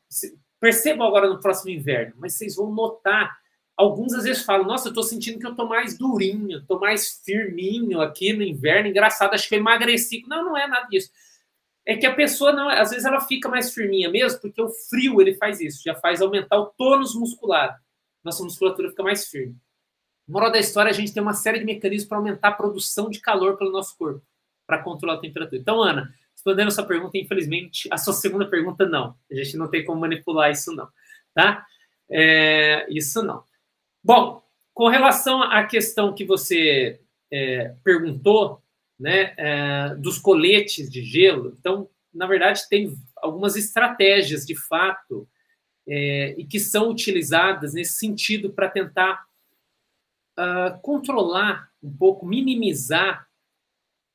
[0.64, 3.36] percebam agora no próximo inverno, mas vocês vão notar.
[3.76, 7.20] Alguns às vezes falam: Nossa, eu tô sentindo que eu tô mais durinho, tô mais
[7.22, 8.88] firminho aqui no inverno.
[8.88, 10.24] Engraçado, acho que eu emagreci.
[10.26, 11.10] Não, não é nada disso
[11.86, 15.20] é que a pessoa não, às vezes ela fica mais firminha mesmo, porque o frio
[15.20, 17.78] ele faz isso, já faz aumentar o tônus muscular.
[18.24, 19.54] Nossa musculatura fica mais firme.
[20.26, 23.20] Moral da história, a gente tem uma série de mecanismos para aumentar a produção de
[23.20, 24.24] calor pelo nosso corpo,
[24.66, 25.60] para controlar a temperatura.
[25.60, 26.10] Então, Ana,
[26.45, 29.16] respondendo a sua pergunta, infelizmente, a sua segunda pergunta, não.
[29.30, 30.86] A gente não tem como manipular isso, não.
[31.32, 31.64] Tá?
[32.11, 33.42] É, isso não.
[34.03, 34.42] Bom,
[34.74, 37.01] com relação à questão que você
[37.32, 38.62] é, perguntou,
[39.01, 41.57] né, é, dos coletes de gelo.
[41.59, 45.26] Então, na verdade, tem algumas estratégias de fato
[45.88, 49.24] é, e que são utilizadas nesse sentido para tentar
[50.38, 53.26] uh, controlar um pouco, minimizar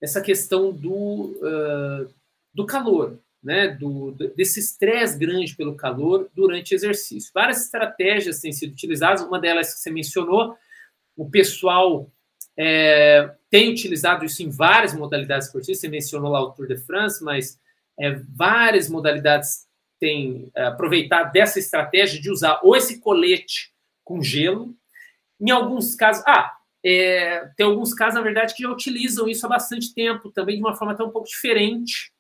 [0.02, 2.14] essa questão do, uh,
[2.54, 7.32] do calor, né, do, desse estresse grande pelo calor durante exercício.
[7.34, 10.56] Várias estratégias têm sido utilizadas, uma delas que você mencionou,
[11.16, 12.12] o pessoal
[12.58, 15.80] é, tem utilizado isso em várias modalidades esportivas.
[15.80, 17.60] Você mencionou lá o Tour de France, mas
[18.00, 19.68] é, várias modalidades
[20.00, 23.74] têm é, aproveitado dessa estratégia de usar ou esse colete
[24.04, 24.76] com gelo.
[25.40, 29.50] Em alguns casos, ah, é, tem alguns casos, na verdade, que já utilizam isso há
[29.50, 32.12] bastante tempo, também de uma forma até um pouco diferente.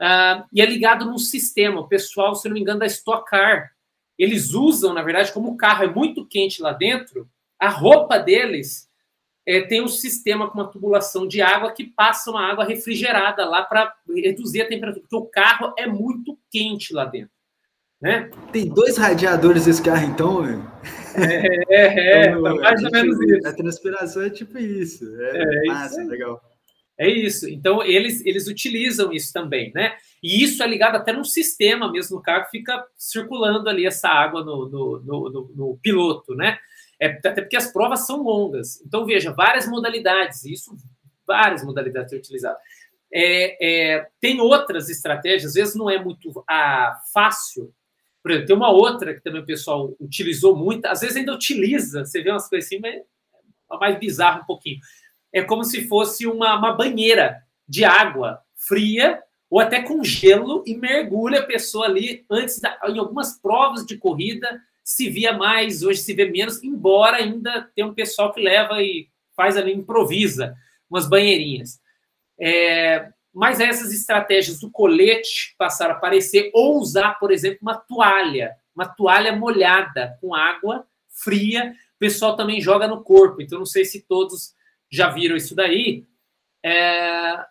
[0.00, 1.80] Uh, e é ligado num sistema.
[1.80, 3.70] O pessoal, se não me engano, da Stock Car,
[4.18, 7.28] eles usam, na verdade, como o carro é muito quente lá dentro,
[7.58, 8.88] a roupa deles
[9.46, 13.62] é, tem um sistema com uma tubulação de água que passa uma água refrigerada lá
[13.62, 17.32] para reduzir a temperatura, porque o carro é muito quente lá dentro.
[18.00, 18.30] Né?
[18.50, 20.44] Tem dois radiadores esse carro, então?
[20.44, 23.46] É, é, é então, mais ou menos isso.
[23.48, 25.04] A transpiração é tipo isso.
[25.20, 26.40] É, é massa, isso legal.
[27.00, 27.48] É isso.
[27.48, 29.96] Então, eles, eles utilizam isso também, né?
[30.22, 34.44] E isso é ligado até num sistema mesmo no carro fica circulando ali essa água
[34.44, 36.58] no, no, no, no, piloto, né?
[37.00, 38.82] É, até porque as provas são longas.
[38.82, 40.76] Então, veja, várias modalidades, isso,
[41.26, 42.58] várias modalidades utilizadas.
[43.10, 46.30] É, é, tem outras estratégias, às vezes não é muito
[47.14, 47.72] fácil.
[48.22, 52.04] Por exemplo, tem uma outra que também o pessoal utilizou muito, às vezes ainda utiliza,
[52.04, 54.78] você vê umas coisas assim, mas é mais bizarro um pouquinho.
[55.32, 60.76] É como se fosse uma, uma banheira de água fria ou até com gelo e
[60.76, 66.00] mergulha a pessoa ali antes da, em algumas provas de corrida se via mais, hoje
[66.00, 70.56] se vê menos, embora ainda tenha um pessoal que leva e faz ali, improvisa
[70.90, 71.80] umas banheirinhas.
[72.38, 78.56] É, mas essas estratégias do colete passaram a aparecer, ou usar, por exemplo, uma toalha,
[78.74, 83.40] uma toalha molhada com água fria, o pessoal também joga no corpo.
[83.40, 84.54] Então, não sei se todos
[84.90, 86.06] já viram isso daí,
[86.64, 87.44] é,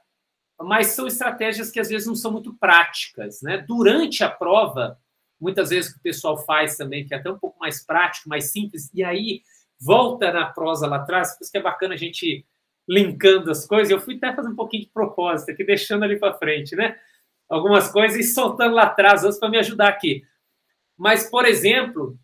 [0.59, 3.41] mas são estratégias que às vezes não são muito práticas.
[3.41, 3.57] Né?
[3.59, 4.99] Durante a prova,
[5.39, 8.91] muitas vezes o pessoal faz também, que é até um pouco mais prático, mais simples,
[8.93, 9.41] e aí
[9.79, 12.45] volta na prosa lá atrás, por isso que é bacana a gente
[12.87, 13.89] linkando as coisas.
[13.89, 16.99] Eu fui até fazer um pouquinho de propósito aqui, deixando ali para frente, né?
[17.47, 20.23] Algumas coisas e soltando lá atrás, outras para me ajudar aqui.
[20.97, 22.19] Mas, por exemplo,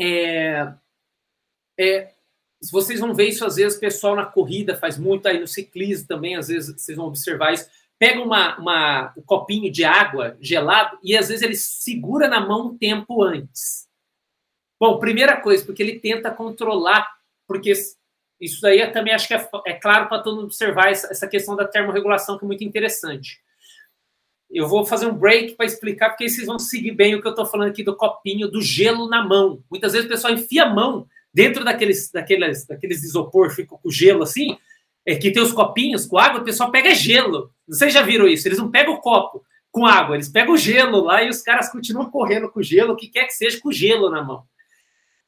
[0.00, 0.72] é,
[1.78, 2.14] é,
[2.70, 6.36] vocês vão ver isso às vezes, pessoal na corrida faz muito, aí no ciclismo também,
[6.36, 7.66] às vezes vocês vão observar isso.
[7.98, 12.68] Pega uma, uma, um copinho de água gelado e às vezes ele segura na mão
[12.68, 13.88] um tempo antes.
[14.78, 17.06] Bom, primeira coisa, porque ele tenta controlar,
[17.46, 17.72] porque
[18.40, 21.28] isso daí eu também acho que é, é claro para todo mundo observar essa, essa
[21.28, 23.40] questão da termorregulação, que é muito interessante.
[24.50, 27.32] Eu vou fazer um break para explicar, porque vocês vão seguir bem o que eu
[27.32, 29.62] estou falando aqui do copinho, do gelo na mão.
[29.70, 34.22] Muitas vezes o pessoal enfia a mão dentro daqueles, daqueles, daqueles isopor, fica com gelo
[34.22, 34.56] assim,
[35.06, 37.50] é, que tem os copinhos com água, o pessoal pega gelo.
[37.66, 38.46] Vocês já viram isso?
[38.46, 41.70] Eles não pegam o copo com água, eles pegam o gelo lá e os caras
[41.70, 44.44] continuam correndo com gelo, o que quer que seja, com gelo na mão.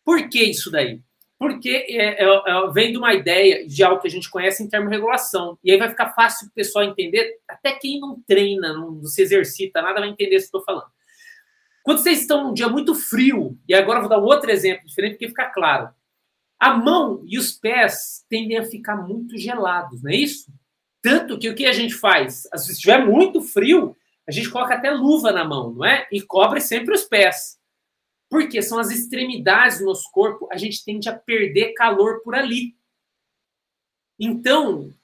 [0.04, 1.00] Por que isso daí?
[1.38, 4.68] Porque é, é, é, vem de uma ideia de algo que a gente conhece em
[4.68, 5.58] termorregulação.
[5.62, 9.82] E aí vai ficar fácil o pessoal entender, até quem não treina, não se exercita,
[9.82, 10.86] nada vai entender se estou falando.
[11.82, 15.12] Quando vocês estão num dia muito frio, e agora vou dar um outro exemplo diferente,
[15.12, 15.90] porque fica claro.
[16.58, 20.52] A mão e os pés tendem a ficar muito gelados, não é isso?
[21.02, 22.48] Tanto que o que a gente faz?
[22.54, 23.96] Se estiver muito frio,
[24.28, 26.06] a gente coloca até luva na mão, não é?
[26.12, 27.58] E cobre sempre os pés.
[28.30, 32.76] Porque são as extremidades do nosso corpo, a gente tende a perder calor por ali.
[34.18, 34.94] Então,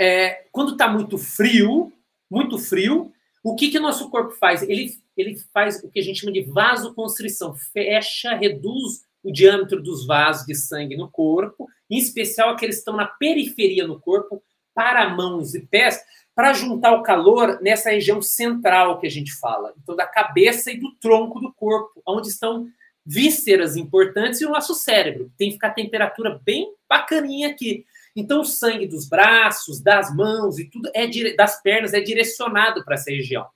[0.00, 1.92] é, quando está muito frio,
[2.30, 3.12] muito frio,
[3.42, 4.62] o que, que o nosso corpo faz?
[4.62, 10.06] Ele, ele faz o que a gente chama de vasoconstrição, fecha, reduz o diâmetro dos
[10.06, 14.42] vasos de sangue no corpo, em especial aqueles que estão na periferia no corpo,
[14.74, 16.00] para mãos e pés,
[16.34, 20.78] para juntar o calor nessa região central que a gente fala, então da cabeça e
[20.78, 22.66] do tronco do corpo, onde estão
[23.04, 25.30] vísceras importantes e o nosso cérebro.
[25.36, 27.84] Tem que ficar a temperatura bem bacaninha aqui.
[28.14, 32.94] Então o sangue dos braços, das mãos e tudo é das pernas é direcionado para
[32.94, 33.46] essa região.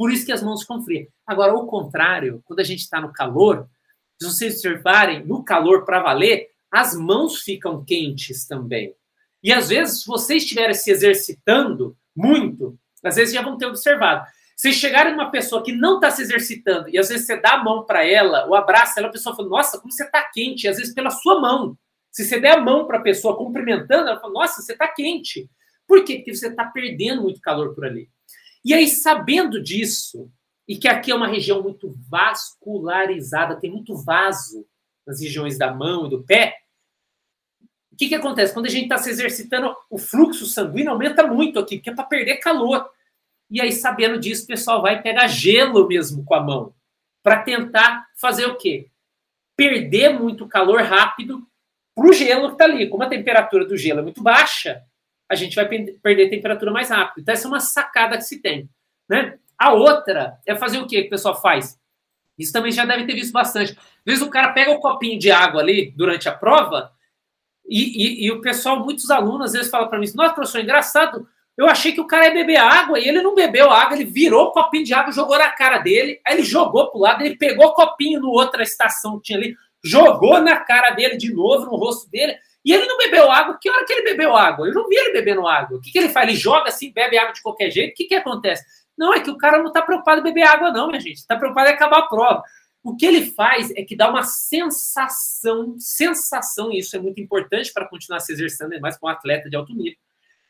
[0.00, 1.08] Por isso que as mãos ficam frias.
[1.26, 3.68] Agora, ao contrário, quando a gente está no calor,
[4.18, 8.94] se vocês observarem, no calor para valer, as mãos ficam quentes também.
[9.42, 14.26] E às vezes, se vocês estiverem se exercitando, muito, às vezes já vão ter observado.
[14.56, 17.62] Se chegarem uma pessoa que não está se exercitando e às vezes você dá a
[17.62, 20.78] mão para ela, ou abraça ela, a pessoa fala: Nossa, como você está quente, às
[20.78, 21.76] vezes pela sua mão.
[22.10, 25.46] Se você der a mão para a pessoa cumprimentando, ela fala: Nossa, você está quente.
[25.86, 26.16] Por quê?
[26.16, 28.08] Porque você está perdendo muito calor por ali.
[28.64, 30.30] E aí, sabendo disso,
[30.68, 34.66] e que aqui é uma região muito vascularizada, tem muito vaso
[35.06, 36.56] nas regiões da mão e do pé,
[37.92, 38.54] o que, que acontece?
[38.54, 42.04] Quando a gente está se exercitando, o fluxo sanguíneo aumenta muito aqui, porque é para
[42.04, 42.88] perder calor.
[43.50, 46.74] E aí, sabendo disso, o pessoal vai pegar gelo mesmo com a mão,
[47.22, 48.88] para tentar fazer o quê?
[49.56, 51.46] Perder muito calor rápido
[51.94, 52.88] para o gelo que está ali.
[52.88, 54.82] Como a temperatura do gelo é muito baixa,
[55.30, 57.22] a gente vai perder temperatura mais rápido.
[57.22, 58.68] Então, essa é uma sacada que se tem.
[59.08, 59.38] Né?
[59.56, 61.78] A outra é fazer o quê que o pessoal faz?
[62.36, 63.72] Isso também já deve ter visto bastante.
[63.72, 66.90] Às vezes o cara pega o um copinho de água ali durante a prova
[67.70, 71.28] e, e, e o pessoal, muitos alunos, às vezes falam para mim: Nossa, professor, engraçado,
[71.56, 74.46] eu achei que o cara ia beber água e ele não bebeu água, ele virou
[74.46, 77.66] o copinho de água, jogou na cara dele, aí ele jogou pro lado, ele pegou
[77.66, 79.54] o copinho no outra estação que tinha ali,
[79.84, 83.58] jogou na cara dele de novo, no rosto dele, e ele não bebeu água.
[83.60, 84.66] Que hora que ele bebeu água?
[84.66, 85.78] Eu não vi ele bebendo água.
[85.78, 86.28] O que, que ele faz?
[86.28, 87.92] Ele joga assim, bebe água de qualquer jeito.
[87.92, 88.64] O que, que acontece?
[88.96, 91.16] Não, é que o cara não está preocupado em beber água, não, minha gente.
[91.16, 92.42] Está preocupado em acabar a prova.
[92.82, 97.72] O que ele faz é que dá uma sensação, sensação, e isso é muito importante
[97.72, 99.98] para continuar se exercendo, mais com um atleta de alto nível,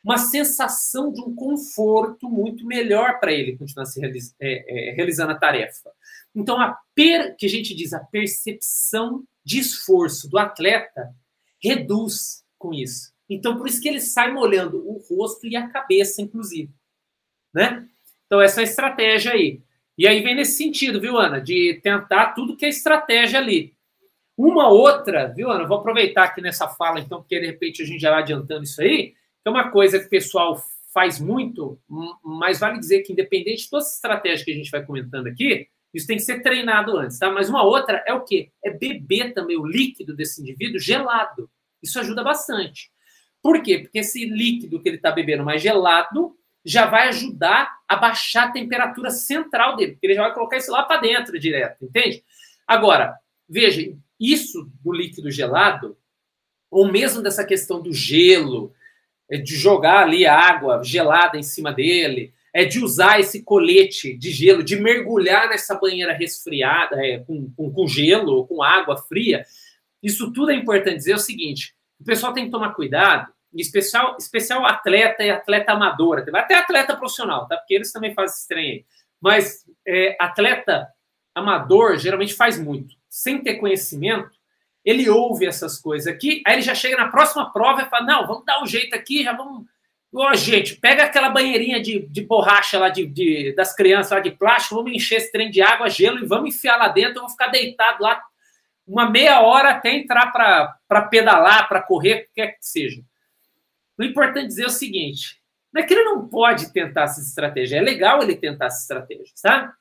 [0.02, 5.38] uma sensação de um conforto muito melhor para ele continuar se é, é, realizando a
[5.38, 5.90] tarefa.
[6.34, 11.14] Então, a per, que a gente diz, a percepção de esforço do atleta
[11.62, 13.12] reduz com isso.
[13.28, 16.70] Então, por isso que ele sai molhando o rosto e a cabeça, inclusive.
[17.54, 17.86] Né?
[18.26, 19.60] Então, essa é a estratégia aí.
[19.96, 21.40] E aí vem nesse sentido, viu, Ana?
[21.40, 23.74] De tentar tudo que é estratégia ali.
[24.36, 25.66] Uma outra, viu, Ana?
[25.66, 28.80] Vou aproveitar aqui nessa fala, então, porque de repente a gente já vai adiantando isso
[28.80, 31.80] aí é uma coisa que o pessoal faz muito,
[32.22, 35.68] mas vale dizer que, independente de todas as estratégias que a gente vai comentando aqui,
[35.92, 37.30] isso tem que ser treinado antes, tá?
[37.30, 38.50] Mas uma outra é o quê?
[38.64, 41.50] É beber também o líquido desse indivíduo gelado.
[41.82, 42.90] Isso ajuda bastante.
[43.42, 43.78] Por quê?
[43.78, 48.52] Porque esse líquido que ele está bebendo mais gelado já vai ajudar a baixar a
[48.52, 52.22] temperatura central dele, porque ele já vai colocar isso lá para dentro direto, entende?
[52.66, 53.16] Agora,
[53.48, 55.96] veja, isso do líquido gelado,
[56.70, 58.74] ou mesmo dessa questão do gelo,
[59.28, 64.30] é, de jogar ali água gelada em cima dele, é de usar esse colete de
[64.30, 69.44] gelo, de mergulhar nessa banheira resfriada, é, com, com, com gelo ou com água fria.
[70.02, 74.64] Isso tudo é importante dizer o seguinte: o pessoal tem que tomar cuidado, especial, especial
[74.64, 77.56] atleta e atleta amadora, até atleta profissional, tá?
[77.56, 78.84] Porque eles também fazem estranho.
[79.20, 80.88] Mas é, atleta
[81.34, 84.30] amador geralmente faz muito, sem ter conhecimento,
[84.84, 88.26] ele ouve essas coisas aqui, aí ele já chega na próxima prova e fala: não,
[88.26, 89.66] vamos dar um jeito aqui, já vamos.
[90.12, 94.20] Ó, oh, gente, pega aquela banheirinha de, de borracha lá de, de, das crianças lá
[94.20, 97.18] de plástico, vamos encher esse trem de água, gelo e vamos enfiar lá dentro.
[97.18, 98.20] Eu vou ficar deitado lá
[98.86, 103.00] uma meia hora até entrar para pedalar, para correr, o que quer que seja.
[103.96, 105.40] O importante dizer é o seguinte:
[105.72, 109.32] não é que ele não pode tentar essa estratégia, é legal ele tentar essa estratégia,
[109.40, 109.72] tá?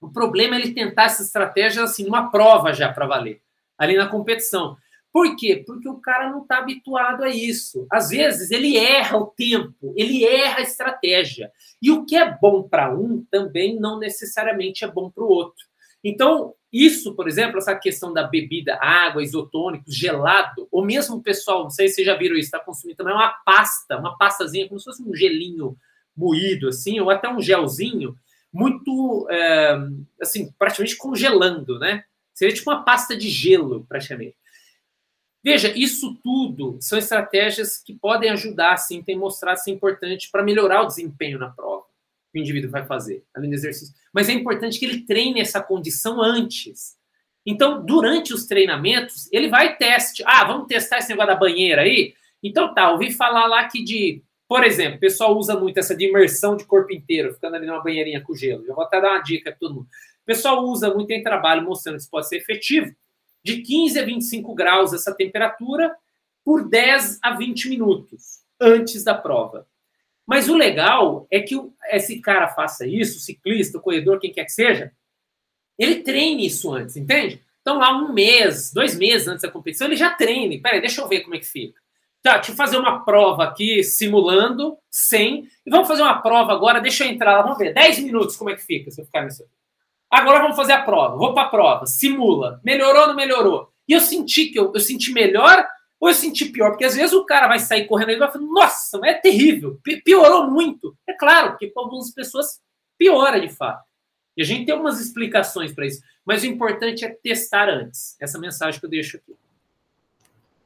[0.00, 3.40] O problema é ele tentar essa estratégia assim, numa prova já para valer
[3.78, 4.76] ali na competição.
[5.12, 5.62] Por quê?
[5.66, 7.86] Porque o cara não está habituado a isso.
[7.90, 11.50] Às vezes ele erra o tempo, ele erra a estratégia.
[11.82, 15.64] E o que é bom para um também não necessariamente é bom para o outro.
[16.02, 21.64] Então, isso, por exemplo, essa questão da bebida, água, isotônico, gelado, ou mesmo o pessoal,
[21.64, 24.78] não sei se vocês já viram isso, está consumindo também uma pasta, uma pastazinha, como
[24.78, 25.76] se fosse um gelinho
[26.16, 28.14] moído, assim, ou até um gelzinho,
[28.52, 29.76] muito, é,
[30.20, 32.04] assim, praticamente congelando, né?
[32.32, 34.34] Seria tipo uma pasta de gelo, praticamente.
[35.42, 40.82] Veja, isso tudo são estratégias que podem ajudar, sim, tem mostrado ser importante para melhorar
[40.82, 41.84] o desempenho na prova
[42.32, 43.94] que o indivíduo vai fazer, além do exercício.
[44.12, 46.96] Mas é importante que ele treine essa condição antes.
[47.44, 50.22] Então, durante os treinamentos, ele vai teste.
[50.24, 52.14] Ah, vamos testar esse negócio da banheira aí?
[52.42, 56.06] Então tá, ouvi falar lá que de, por exemplo, o pessoal usa muito essa de
[56.06, 58.64] imersão de corpo inteiro, ficando ali numa banheirinha com gelo.
[58.66, 59.88] Eu vou até dar uma dica para todo mundo.
[60.22, 62.94] O pessoal usa muito em trabalho mostrando que isso pode ser efetivo.
[63.42, 65.94] De 15 a 25 graus essa temperatura
[66.44, 69.66] por 10 a 20 minutos antes da prova.
[70.26, 71.60] Mas o legal é que
[71.90, 74.92] esse cara faça isso, ciclista, corredor, quem quer que seja,
[75.78, 77.42] ele treine isso antes, entende?
[77.60, 80.60] Então, lá um mês, dois meses antes da competição, ele já treine.
[80.60, 81.80] Peraí, deixa eu ver como é que fica.
[82.22, 85.48] Tá, deixa eu fazer uma prova aqui simulando, sem.
[85.64, 87.72] E vamos fazer uma prova agora, deixa eu entrar lá, vamos ver.
[87.72, 89.44] 10 minutos como é que fica se eu ficar nisso.
[90.10, 91.16] Agora vamos fazer a prova.
[91.16, 91.86] Vou para a prova.
[91.86, 92.60] Simula.
[92.64, 93.72] Melhorou ou não melhorou?
[93.86, 95.66] E eu senti que eu, eu senti melhor
[96.00, 96.70] ou eu senti pior?
[96.70, 100.50] Porque às vezes o cara vai sair correndo e vai falar, nossa, é terrível, piorou
[100.50, 100.96] muito.
[101.06, 102.60] É claro, porque para algumas pessoas
[102.98, 103.84] piora de fato.
[104.36, 106.02] E a gente tem algumas explicações para isso.
[106.24, 108.16] Mas o importante é testar antes.
[108.20, 109.34] Essa mensagem que eu deixo aqui.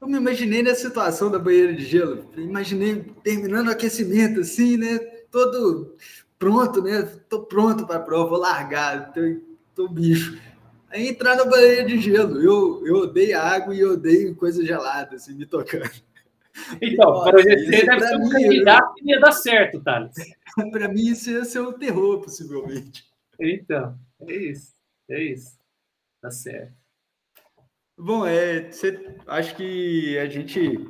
[0.00, 2.30] Eu me imaginei na situação da banheira de gelo.
[2.36, 4.98] Imaginei terminando o aquecimento, assim, né?
[5.30, 5.96] Todo
[6.44, 7.02] pronto, né?
[7.26, 9.20] Tô pronto para a prova, vou largar, tô,
[9.74, 10.38] tô bicho.
[10.90, 12.36] Aí entrar na banheira de gelo.
[12.36, 15.90] Eu, eu odeio água e odeio coisa gelada, assim, me tocando.
[16.80, 20.14] Então, para você deve ser um candidato que ia dar certo, Thales.
[20.70, 23.04] para mim, isso ia ser um terror, possivelmente.
[23.40, 24.74] Então, é isso.
[25.08, 25.58] É isso.
[26.20, 26.74] Tá certo.
[27.98, 30.88] Bom, é, você, acho que a gente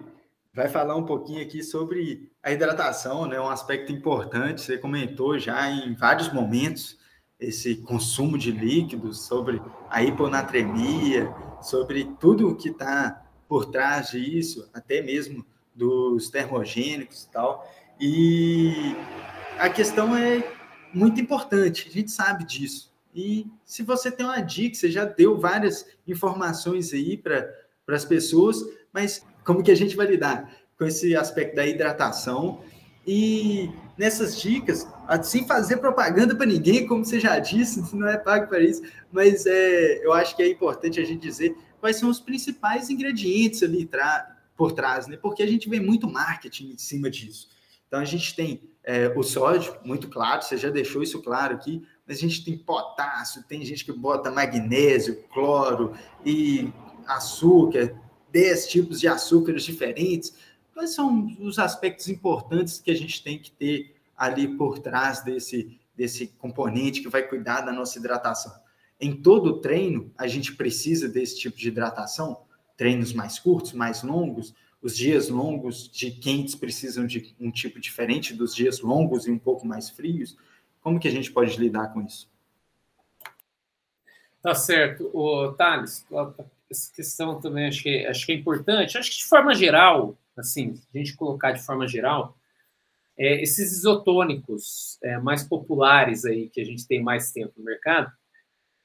[0.55, 3.41] vai falar um pouquinho aqui sobre a hidratação, né?
[3.41, 4.61] Um aspecto importante.
[4.61, 6.97] Você comentou já em vários momentos
[7.41, 14.71] esse consumo de líquidos, sobre a hiponatremia, sobre tudo o que está por trás disso,
[14.73, 15.45] até mesmo
[15.75, 17.69] dos termogênicos e tal.
[18.01, 18.97] E
[19.59, 20.53] a questão é
[20.93, 22.95] muito importante, a gente sabe disso.
[23.13, 27.49] E se você tem uma dica, você já deu várias informações aí para
[27.89, 32.61] as pessoas, mas como que a gente vai lidar com esse aspecto da hidratação
[33.07, 34.88] e nessas dicas,
[35.22, 38.82] sem fazer propaganda para ninguém, como você já disse, não é pago para isso,
[39.12, 43.62] mas é, eu acho que é importante a gente dizer quais são os principais ingredientes
[43.62, 43.88] ali
[44.57, 45.16] por trás, né?
[45.20, 47.49] Porque a gente vê muito marketing em cima disso.
[47.86, 51.86] Então a gente tem é, o sódio, muito claro, você já deixou isso claro aqui,
[52.07, 55.92] mas a gente tem potássio, tem gente que bota magnésio, cloro
[56.24, 56.72] e
[57.07, 57.95] açúcar,
[58.35, 60.35] 10 tipos de açúcares diferentes.
[60.72, 65.78] Quais são os aspectos importantes que a gente tem que ter ali por trás desse,
[65.97, 68.53] desse componente que vai cuidar da nossa hidratação?
[69.01, 72.43] Em todo treino, a gente precisa desse tipo de hidratação?
[72.76, 74.53] Treinos mais curtos, mais longos?
[74.82, 79.39] Os dias longos de quentes precisam de um tipo diferente dos dias longos e um
[79.39, 80.37] pouco mais frios?
[80.82, 82.28] Como que a gente pode lidar com isso?
[84.43, 85.09] Tá certo.
[85.14, 86.05] O Thales,
[86.75, 88.99] essa questão também acho que, acho que é importante.
[88.99, 92.37] Acho que de forma geral, assim, a gente colocar de forma geral,
[93.16, 98.11] é, esses isotônicos é, mais populares aí, que a gente tem mais tempo no mercado,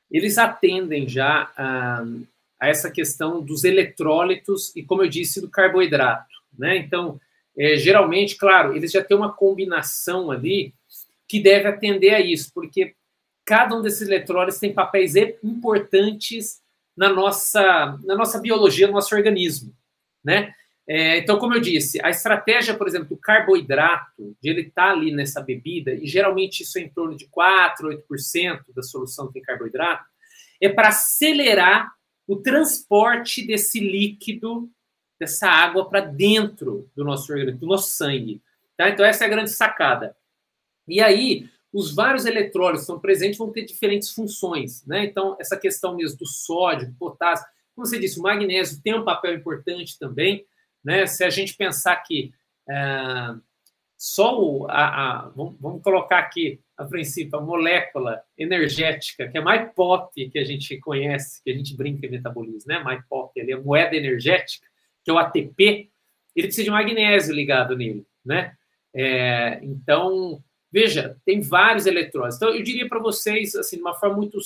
[0.10, 2.04] eles atendem já a,
[2.60, 6.78] a essa questão dos eletrólitos e, como eu disse, do carboidrato, né?
[6.78, 7.20] Então,
[7.58, 10.74] é, geralmente, claro, eles já têm uma combinação ali
[11.28, 12.96] que deve atender a isso, porque
[13.46, 16.62] cada um desses eletrólitos tem papéis importantes
[17.00, 19.74] na nossa, na nossa biologia, no nosso organismo,
[20.22, 20.54] né?
[20.86, 24.91] É, então, como eu disse, a estratégia, por exemplo, do carboidrato, de ele estar tá
[24.91, 29.41] ali nessa bebida, e geralmente isso é em torno de 4, 8% da solução tem
[29.41, 30.04] carboidrato,
[30.60, 31.89] é para acelerar
[32.28, 34.70] o transporte desse líquido,
[35.18, 38.41] dessa água, para dentro do nosso organismo, do nosso sangue.
[38.76, 38.89] Tá?
[38.89, 40.18] Então, essa é a grande sacada.
[40.86, 44.86] E aí, os vários eletrólitos que estão presentes vão ter diferentes funções.
[44.86, 45.06] Né?
[45.06, 47.46] Então, essa questão mesmo do sódio, do potássio,
[47.76, 50.46] como você disse, o magnésio tem um papel importante também.
[50.84, 51.06] Né?
[51.06, 52.34] Se a gente pensar que
[52.70, 53.36] é,
[53.98, 59.72] só o, a, a, vamos, colocar aqui, a princípio, a molécula energética, que é mais
[59.74, 62.80] pop que a gente conhece, que a gente brinca em metabolismo, né?
[62.80, 64.66] mais pop, ali, a moeda energética,
[65.04, 65.90] que é o ATP,
[66.36, 68.06] ele precisa de magnésio ligado nele.
[68.26, 68.56] Né?
[68.94, 70.42] É, então,
[70.72, 72.38] veja, tem vários eletrônicos.
[72.38, 74.40] Então, eu diria para vocês, assim, de uma forma muito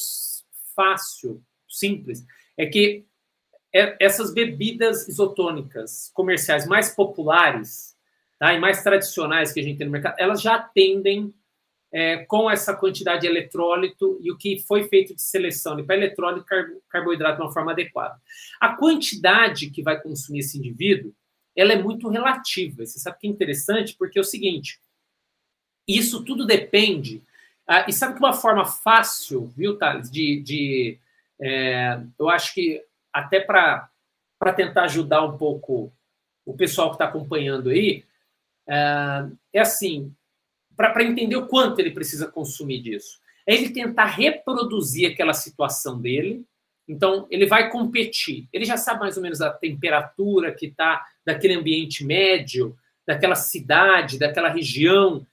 [0.75, 2.25] fácil, simples,
[2.57, 3.05] é que
[3.73, 7.95] é, essas bebidas isotônicas comerciais mais populares
[8.37, 11.33] tá, e mais tradicionais que a gente tem no mercado, elas já atendem
[11.91, 16.45] é, com essa quantidade de eletrólito e o que foi feito de seleção para eletrólito
[16.45, 18.19] e carboidrato de uma forma adequada.
[18.59, 21.13] A quantidade que vai consumir esse indivíduo,
[21.55, 22.83] ela é muito relativa.
[22.83, 24.79] Você sabe que é interessante porque é o seguinte,
[25.87, 27.21] isso tudo depende.
[27.67, 30.99] Ah, e sabe que uma forma fácil, viu, Thales, de, de
[31.41, 33.89] é, eu acho que até para
[34.55, 35.91] tentar ajudar um pouco
[36.45, 38.03] o pessoal que está acompanhando aí,
[38.67, 40.13] é, é assim,
[40.75, 43.19] para entender o quanto ele precisa consumir disso.
[43.45, 46.45] É ele tentar reproduzir aquela situação dele.
[46.87, 48.47] Então, ele vai competir.
[48.51, 52.75] Ele já sabe mais ou menos a temperatura que está daquele ambiente médio,
[53.05, 55.25] daquela cidade, daquela região,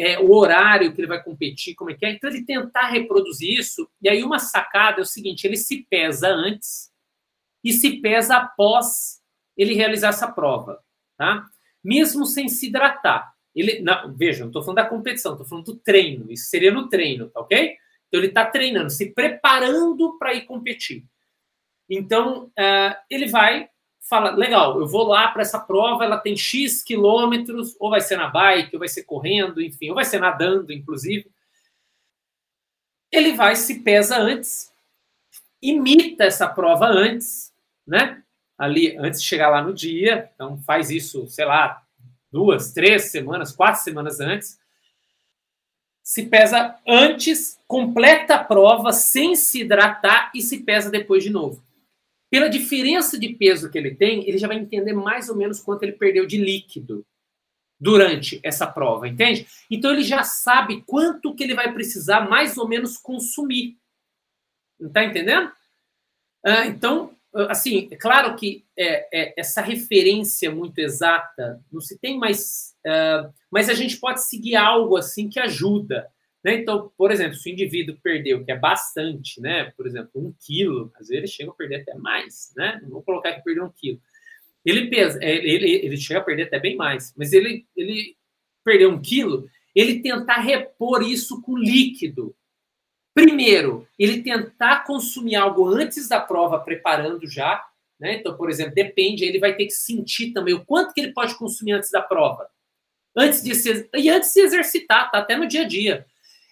[0.00, 2.12] é, o horário que ele vai competir, como é que é.
[2.12, 3.86] Então, ele tentar reproduzir isso.
[4.00, 6.90] E aí, uma sacada é o seguinte: ele se pesa antes
[7.62, 9.20] e se pesa após
[9.54, 10.82] ele realizar essa prova,
[11.18, 11.46] tá?
[11.84, 13.34] Mesmo sem se hidratar.
[13.54, 16.32] Ele, não, veja, não estou falando da competição, estou falando do treino.
[16.32, 17.76] Isso seria no treino, tá ok?
[18.08, 21.04] Então ele está treinando, se preparando para ir competir.
[21.88, 23.68] Então uh, ele vai
[24.00, 28.16] falar, legal, eu vou lá para essa prova, ela tem x quilômetros, ou vai ser
[28.16, 31.30] na bike, ou vai ser correndo, enfim, ou vai ser nadando, inclusive.
[33.12, 34.72] Ele vai se pesa antes,
[35.60, 37.52] imita essa prova antes,
[37.86, 38.22] né?
[38.56, 41.82] Ali antes de chegar lá no dia, então faz isso, sei lá,
[42.30, 44.58] duas, três semanas, quatro semanas antes.
[46.02, 51.62] Se pesa antes, completa a prova sem se hidratar e se pesa depois de novo.
[52.30, 55.82] Pela diferença de peso que ele tem, ele já vai entender mais ou menos quanto
[55.82, 57.04] ele perdeu de líquido
[57.78, 59.46] durante essa prova, entende?
[59.70, 63.78] Então ele já sabe quanto que ele vai precisar mais ou menos consumir.
[64.92, 65.50] Tá entendendo?
[66.44, 67.16] Ah, então,
[67.48, 73.32] assim, é claro que é, é, essa referência muito exata não se tem mais, uh,
[73.50, 76.08] mas a gente pode seguir algo assim que ajuda.
[76.44, 76.54] Né?
[76.54, 79.72] Então, por exemplo, se o indivíduo perdeu, que é bastante, né?
[79.76, 82.80] por exemplo, um quilo, às vezes ele chega a perder até mais, né?
[82.88, 84.00] vou colocar que perdeu um quilo.
[84.64, 88.16] Ele, pesa, é, ele, ele chega a perder até bem mais, mas ele, ele
[88.64, 92.34] perdeu um quilo, ele tentar repor isso com líquido,
[93.12, 97.62] Primeiro, ele tentar consumir algo antes da prova, preparando já.
[97.98, 98.14] Né?
[98.14, 101.36] Então, por exemplo, depende, ele vai ter que sentir também o quanto que ele pode
[101.36, 102.48] consumir antes da prova.
[103.16, 105.18] Antes de se, e antes de se exercitar, tá?
[105.18, 106.06] até no dia a dia.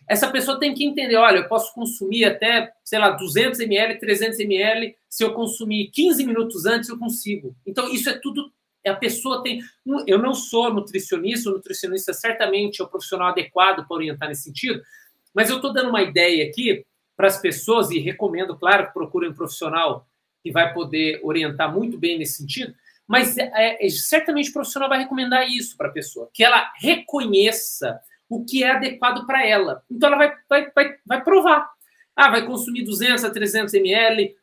[0.09, 4.41] Essa pessoa tem que entender, olha, eu posso consumir até, sei lá, 200 ml, 300
[4.41, 7.55] ml, se eu consumir 15 minutos antes, eu consigo.
[7.67, 8.51] Então, isso é tudo
[8.89, 9.61] a pessoa tem.
[10.07, 14.83] Eu não sou nutricionista, o nutricionista certamente é o profissional adequado para orientar nesse sentido,
[15.35, 16.85] mas eu estou dando uma ideia aqui
[17.17, 20.07] para as pessoas e recomendo, claro, que procurem um profissional
[20.43, 22.75] que vai poder orientar muito bem nesse sentido.
[23.07, 27.99] Mas é, é, certamente o profissional vai recomendar isso para a pessoa, que ela reconheça
[28.29, 29.83] o que é adequado para ela.
[29.91, 31.69] Então ela vai, vai, vai, vai provar.
[32.15, 34.37] Ah, vai consumir 200 a 300 ml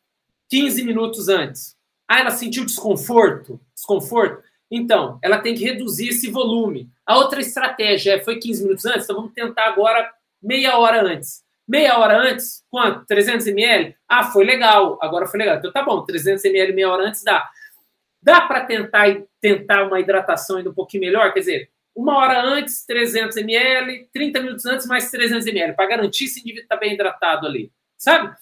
[0.48, 1.76] 15 minutos antes.
[2.08, 3.60] Ah, ela sentiu desconforto?
[3.74, 4.42] Desconforto?
[4.70, 6.88] Então, ela tem que reduzir esse volume.
[7.04, 10.10] A outra estratégia é, foi 15 minutos antes, então vamos tentar agora
[10.42, 11.44] meia hora antes.
[11.66, 13.04] Meia hora antes, quanto?
[13.06, 13.96] 300 ml?
[14.08, 15.56] Ah, foi legal, agora foi legal.
[15.56, 17.48] Então tá bom, 300 ml meia hora antes dá.
[18.22, 21.32] Dá para tentar tentar uma hidratação ainda um pouquinho melhor?
[21.32, 26.28] Quer dizer, uma hora antes, 300 ml, 30 minutos antes, mais 300 ml, para garantir
[26.28, 27.72] se o indivíduo está bem hidratado ali.
[27.96, 28.36] Sabe?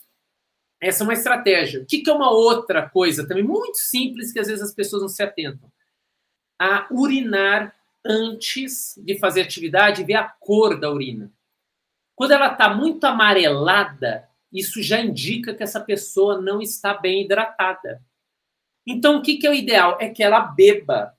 [0.80, 1.80] Essa é uma estratégia.
[1.80, 5.02] O que, que é uma outra coisa também muito simples que às vezes as pessoas
[5.02, 5.70] não se atentam?
[6.60, 7.72] A urinar
[8.04, 11.32] antes de fazer atividade ver a cor da urina.
[12.16, 18.02] Quando ela está muito amarelada, isso já indica que essa pessoa não está bem hidratada.
[18.86, 19.96] Então, o que, que é o ideal?
[20.00, 21.13] É que ela beba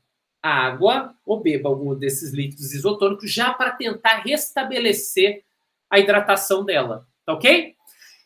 [0.45, 5.43] água ou beba algum desses líquidos isotônicos já para tentar restabelecer
[5.89, 7.73] a hidratação dela, tá ok?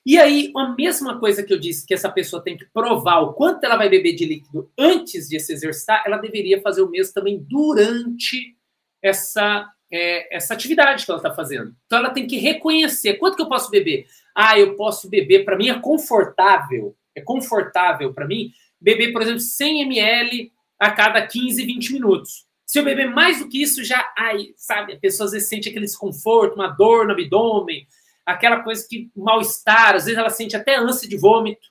[0.06, 3.34] E aí, a mesma coisa que eu disse que essa pessoa tem que provar o
[3.34, 7.14] quanto ela vai beber de líquido antes de se exercitar, ela deveria fazer o mesmo
[7.14, 8.56] também durante
[9.02, 11.74] essa, é, essa atividade que ela está fazendo.
[11.86, 14.08] Então, ela tem que reconhecer quanto que eu posso beber.
[14.36, 18.52] Ah, eu posso beber, para mim é confortável, é confortável para mim
[18.82, 22.48] beber, por exemplo, 100 ml a cada 15, 20 minutos.
[22.66, 25.68] Se eu beber mais do que isso, já, ai, sabe, a pessoa às vezes sente
[25.68, 27.88] aquele desconforto, uma dor no abdômen,
[28.26, 31.68] aquela coisa que mal-estar, às vezes ela sente até ânsia de vômito.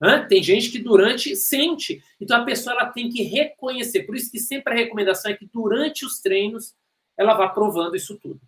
[0.00, 0.26] Hã?
[0.26, 2.02] Tem gente que durante sente.
[2.20, 4.04] Então a pessoa ela tem que reconhecer.
[4.04, 6.74] Por isso que sempre a recomendação é que durante os treinos
[7.18, 8.40] ela vá provando isso tudo.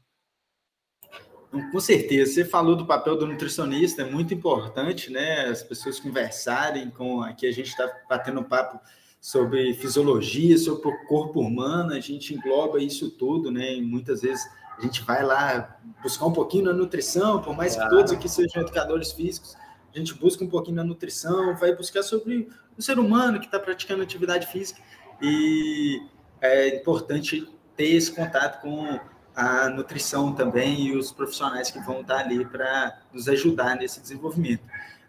[1.70, 2.32] Com certeza.
[2.32, 5.46] Você falou do papel do nutricionista, é muito importante, né?
[5.48, 7.20] As pessoas conversarem com.
[7.20, 8.80] Aqui a gente está batendo papo
[9.22, 13.76] sobre fisiologia, sobre o corpo humano, a gente engloba isso tudo, né?
[13.76, 14.44] E muitas vezes
[14.76, 18.62] a gente vai lá buscar um pouquinho na nutrição, por mais que todos aqui sejam
[18.62, 19.56] educadores físicos,
[19.94, 23.60] a gente busca um pouquinho na nutrição, vai buscar sobre o ser humano que está
[23.60, 24.82] praticando atividade física
[25.20, 26.02] e
[26.40, 28.98] é importante ter esse contato com
[29.36, 34.64] a nutrição também e os profissionais que vão estar ali para nos ajudar nesse desenvolvimento.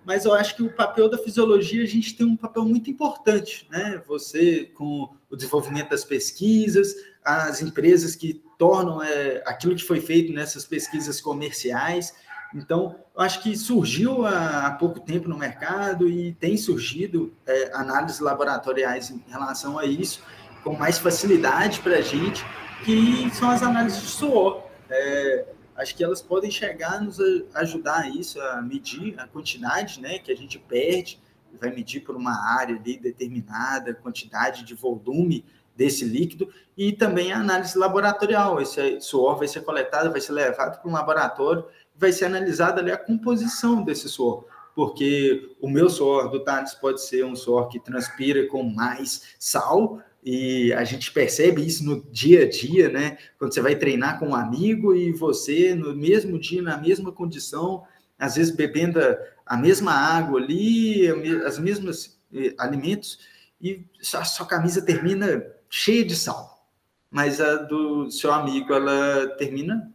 [0.05, 3.67] Mas eu acho que o papel da fisiologia, a gente tem um papel muito importante,
[3.71, 4.01] né?
[4.07, 6.93] Você, com o desenvolvimento das pesquisas,
[7.23, 12.13] as empresas que tornam é, aquilo que foi feito nessas pesquisas comerciais.
[12.53, 17.71] Então, eu acho que surgiu há, há pouco tempo no mercado e tem surgido é,
[17.73, 20.21] análises laboratoriais em relação a isso,
[20.63, 22.45] com mais facilidade para a gente,
[22.85, 24.63] que são as análises de suor.
[24.89, 25.45] É,
[25.75, 27.19] acho que elas podem chegar a nos
[27.55, 31.19] ajudar a isso, a medir a quantidade né, que a gente perde,
[31.59, 35.45] vai medir por uma área ali determinada, quantidade de volume
[35.75, 38.61] desse líquido, e também a análise laboratorial.
[38.61, 41.65] Esse suor vai ser coletado, vai ser levado para um laboratório,
[41.95, 44.45] vai ser analisada ali a composição desse suor,
[44.75, 50.01] porque o meu suor do Thales pode ser um suor que transpira com mais sal,
[50.25, 53.17] e a gente percebe isso no dia a dia, né?
[53.37, 57.83] Quando você vai treinar com um amigo e você, no mesmo dia, na mesma condição,
[58.17, 58.99] às vezes bebendo
[59.45, 61.07] a mesma água ali,
[61.45, 63.19] as mesmas eh, alimentos,
[63.61, 66.67] e a sua camisa termina cheia de sal.
[67.11, 69.91] Mas a do seu amigo, ela termina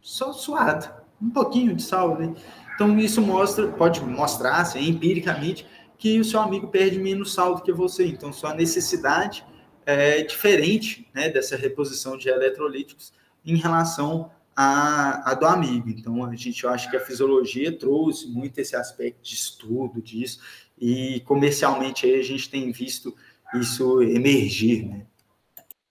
[0.00, 2.34] só suada, um pouquinho de sal, né?
[2.74, 5.66] Então, isso mostra, pode mostrar, assim, empiricamente,
[5.98, 8.06] que o seu amigo perde menos sal do que você.
[8.06, 9.44] Então, sua necessidade
[9.86, 13.12] é diferente né, dessa reposição de eletrolíticos
[13.44, 15.88] em relação à, à do amigo.
[15.88, 20.40] Então, a gente acha que a fisiologia trouxe muito esse aspecto de estudo disso,
[20.78, 23.14] e comercialmente aí a gente tem visto
[23.54, 24.86] isso emergir.
[24.86, 25.06] Né?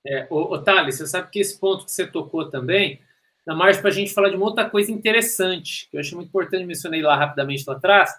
[0.06, 0.28] É,
[0.66, 3.00] Thales, você sabe que esse ponto que você tocou também,
[3.46, 6.30] na margem para a gente falar de uma outra coisa interessante, que eu achei muito
[6.30, 8.12] importante, mencionei lá rapidamente lá atrás,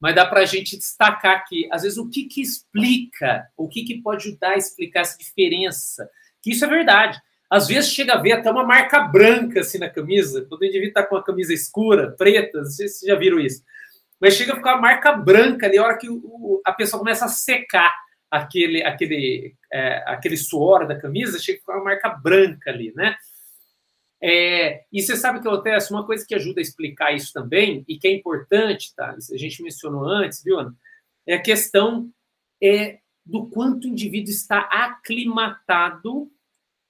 [0.00, 3.84] mas dá para a gente destacar aqui, às vezes, o que, que explica, o que,
[3.84, 6.08] que pode ajudar a explicar essa diferença.
[6.42, 7.20] Que isso é verdade.
[7.50, 10.88] Às vezes chega a ver até uma marca branca assim na camisa, quando o indivíduo
[10.88, 13.62] está com a camisa escura, preta, não sei se vocês já viram isso.
[14.20, 17.24] Mas chega a ficar uma marca branca ali, a hora que o, a pessoa começa
[17.24, 17.92] a secar
[18.30, 23.16] aquele, aquele, é, aquele suor da camisa, chega a ficar uma marca branca ali, né?
[24.22, 27.98] É, e você sabe que acontece uma coisa que ajuda a explicar isso também, e
[27.98, 29.16] que é importante, tá?
[29.16, 30.74] A gente mencionou antes, viu, Ana?
[31.26, 32.10] É a questão
[32.62, 36.30] é, do quanto o indivíduo está aclimatado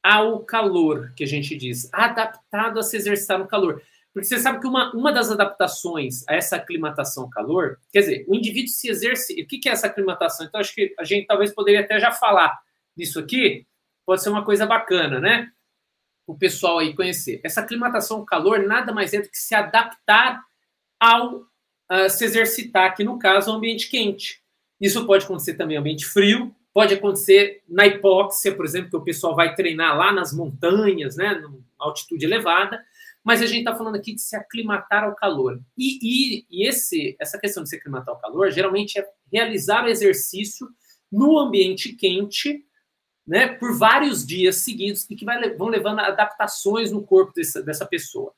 [0.03, 3.83] ao calor, que a gente diz, adaptado a se exercitar no calor.
[4.13, 8.25] Porque você sabe que uma, uma das adaptações a essa aclimatação ao calor, quer dizer,
[8.27, 9.41] o indivíduo se exerce.
[9.41, 10.47] O que é essa aclimatação?
[10.47, 12.59] Então, acho que a gente talvez poderia até já falar
[12.97, 13.67] nisso aqui,
[14.05, 15.53] pode ser uma coisa bacana, né?
[16.27, 17.41] O pessoal aí conhecer.
[17.45, 20.43] Essa aclimatação ao calor nada mais é do que se adaptar
[20.99, 21.51] ao
[21.91, 24.41] uh, se exercitar, aqui no caso, o ambiente quente.
[24.81, 29.03] Isso pode acontecer também no ambiente frio, pode acontecer na hipóxia, por exemplo, que o
[29.03, 32.81] pessoal vai treinar lá nas montanhas, né, numa altitude elevada,
[33.23, 35.61] mas a gente está falando aqui de se aclimatar ao calor.
[35.77, 39.89] E, e, e, esse, essa questão de se aclimatar ao calor, geralmente é realizar o
[39.89, 40.69] exercício
[41.13, 42.65] no ambiente quente,
[43.31, 47.87] né, por vários dias seguidos e que vai, vão levando adaptações no corpo dessa, dessa
[47.87, 48.33] pessoa.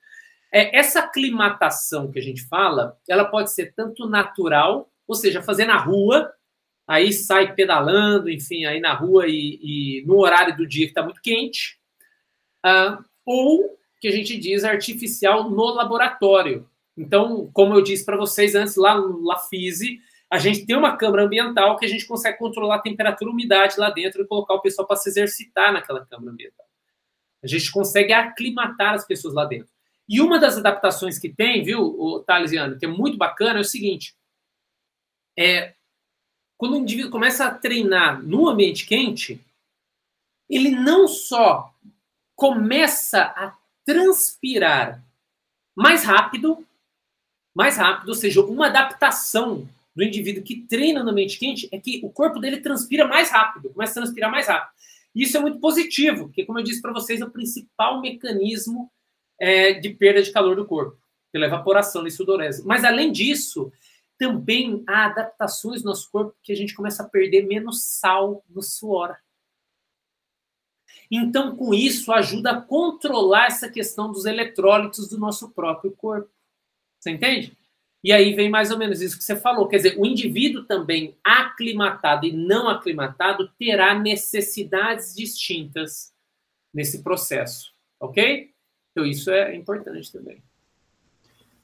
[0.53, 5.65] É, essa aclimatação que a gente fala, ela pode ser tanto natural, ou seja, fazer
[5.65, 6.31] na rua,
[6.87, 11.03] aí sai pedalando, enfim, aí na rua e, e no horário do dia que está
[11.03, 11.79] muito quente,
[12.67, 16.69] uh, ou que a gente diz artificial no laboratório.
[16.99, 20.01] Então, como eu disse para vocês antes, lá no LaFise,
[20.33, 23.79] a gente tem uma câmara ambiental que a gente consegue controlar a temperatura e umidade
[23.79, 26.65] lá dentro e colocar o pessoal para se exercitar naquela câmara ambiental.
[27.43, 29.69] A gente consegue aclimatar as pessoas lá dentro.
[30.09, 33.65] E uma das adaptações que tem, viu, o Talesiano, que é muito bacana, é o
[33.65, 34.17] seguinte:
[35.39, 35.75] é,
[36.57, 39.39] quando o indivíduo começa a treinar no ambiente quente,
[40.49, 41.75] ele não só
[42.35, 43.55] começa a
[43.85, 45.05] transpirar
[45.77, 46.67] mais rápido,
[47.55, 52.01] mais rápido, ou seja, uma adaptação do indivíduo que treina no ambiente quente é que
[52.03, 54.73] o corpo dele transpira mais rápido, começa a transpirar mais rápido.
[55.15, 58.91] Isso é muito positivo, porque, como eu disse para vocês, é o principal mecanismo
[59.39, 60.99] é, de perda de calor do corpo,
[61.31, 62.65] pela evaporação e sudorese.
[62.65, 63.71] Mas, além disso,
[64.19, 68.63] também há adaptações no nosso corpo que a gente começa a perder menos sal no
[68.63, 69.17] suor.
[71.11, 76.31] Então, com isso, ajuda a controlar essa questão dos eletrólitos do nosso próprio corpo.
[76.99, 77.55] Você entende?
[78.03, 79.69] E aí vem mais ou menos isso que você falou.
[79.69, 86.13] Quer dizer, o indivíduo também aclimatado e não aclimatado terá necessidades distintas
[86.75, 87.73] nesse processo.
[88.01, 88.51] Ok?
[88.91, 90.43] Então, isso é importante também.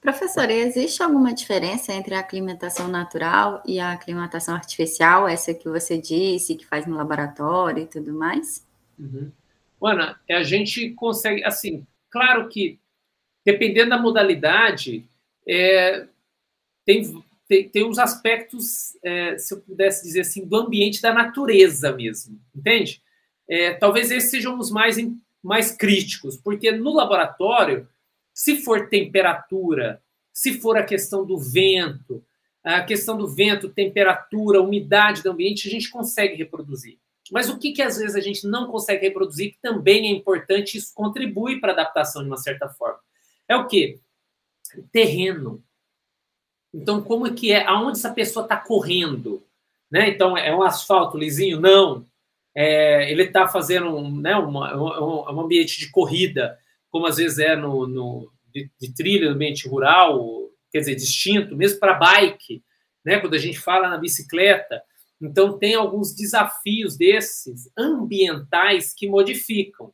[0.01, 5.99] Professor, existe alguma diferença entre a aclimatação natural e a aclimatação artificial, essa que você
[5.99, 8.65] disse, que faz no laboratório e tudo mais?
[8.97, 9.33] Uhum.
[9.83, 12.79] Ana, a gente consegue, assim, claro que
[13.45, 15.05] dependendo da modalidade,
[15.47, 16.07] é,
[16.89, 21.93] tem, tem, tem uns aspectos, é, se eu pudesse dizer assim, do ambiente da natureza
[21.93, 23.03] mesmo, entende?
[23.47, 24.97] É, talvez esses sejam os mais,
[25.43, 27.87] mais críticos, porque no laboratório,
[28.33, 32.25] se for temperatura, se for a questão do vento,
[32.65, 36.99] a questão do vento, temperatura, umidade do ambiente, a gente consegue reproduzir.
[37.31, 40.79] Mas o que, que às vezes a gente não consegue reproduzir, que também é importante,
[40.79, 43.01] isso contribui para a adaptação de uma certa forma.
[43.47, 44.01] É o quê?
[44.91, 45.63] Terreno.
[46.73, 47.65] Então, como é que é?
[47.67, 49.43] Aonde essa pessoa está correndo?
[49.91, 50.11] Né?
[50.11, 51.61] Então, é um asfalto lisinho?
[51.61, 52.07] Não.
[52.55, 56.59] É, ele está fazendo um, né, uma, um, um, ambiente de corrida,
[56.91, 61.57] como às vezes é no, no de, de, trilha, no ambiente rural, quer dizer, distinto,
[61.57, 62.63] mesmo para bike,
[63.05, 63.21] né?
[63.21, 64.83] quando a gente fala na bicicleta.
[65.21, 69.93] Então, tem alguns desafios desses ambientais que modificam.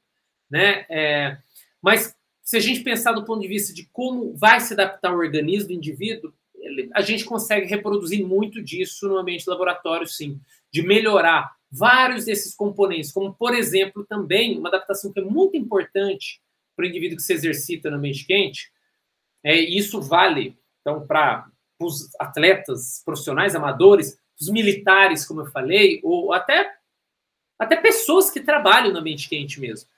[0.50, 0.86] Né?
[0.88, 1.38] É,
[1.82, 5.18] mas, se a gente pensar do ponto de vista de como vai se adaptar o
[5.18, 6.32] organismo do indivíduo,
[6.94, 10.40] a gente consegue reproduzir muito disso no ambiente laboratório, sim,
[10.70, 16.40] de melhorar vários desses componentes, como, por exemplo, também uma adaptação que é muito importante
[16.76, 18.72] para o indivíduo que se exercita no ambiente quente,
[19.42, 21.46] é, isso vale, então, para
[21.80, 26.72] os atletas profissionais, amadores, os militares, como eu falei, ou até,
[27.58, 29.88] até pessoas que trabalham no ambiente quente mesmo.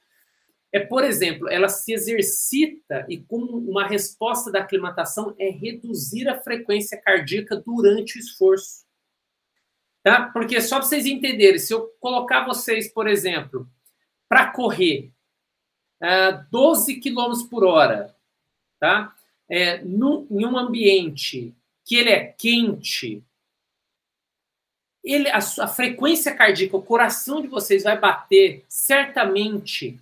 [0.77, 6.39] É, por exemplo, ela se exercita e com uma resposta da aclimatação é reduzir a
[6.39, 8.85] frequência cardíaca durante o esforço.
[10.03, 10.29] Tá?
[10.29, 13.67] Porque só para vocês entenderem, se eu colocar vocês, por exemplo,
[14.29, 15.11] para correr
[16.03, 18.15] uh, 12 km por hora,
[18.79, 19.17] tá?
[19.49, 21.57] É, num, em um ambiente
[21.87, 23.25] que ele é quente,
[25.03, 29.99] ele, a, a, frequência cardíaca, o coração de vocês vai bater certamente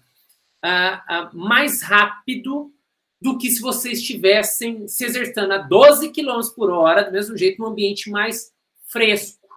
[1.32, 2.72] mais rápido
[3.20, 7.60] do que se vocês estivessem se exercitando a 12 km por hora, do mesmo jeito,
[7.60, 8.52] num ambiente mais
[8.86, 9.48] fresco,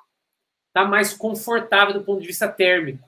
[0.74, 0.86] tá?
[0.86, 3.08] mais confortável do ponto de vista térmico.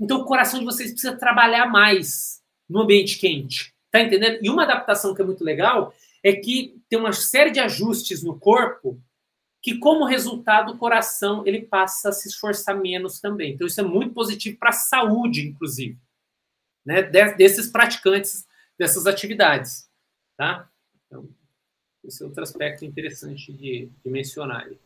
[0.00, 3.74] Então, o coração de vocês precisa trabalhar mais no ambiente quente.
[3.90, 4.38] Tá entendendo?
[4.40, 8.38] E uma adaptação que é muito legal é que tem uma série de ajustes no
[8.38, 9.02] corpo
[9.60, 13.52] que como resultado o coração ele passa a se esforçar menos também.
[13.52, 15.98] Então isso é muito positivo para a saúde, inclusive,
[16.84, 18.46] né, desses praticantes
[18.78, 19.88] dessas atividades,
[20.36, 20.68] tá?
[21.06, 21.28] Então,
[22.04, 24.66] esse é outro aspecto interessante de, de mencionar.
[24.66, 24.78] Aí.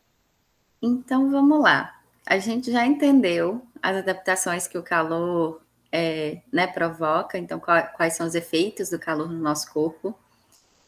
[0.81, 2.01] Então vamos lá.
[2.25, 8.27] A gente já entendeu as adaptações que o calor é, né, provoca, então quais são
[8.27, 10.17] os efeitos do calor no nosso corpo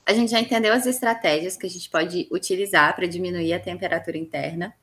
[0.08, 4.18] a gente já entendeu as estratégias que a gente pode utilizar para diminuir a temperatura
[4.18, 4.74] interna.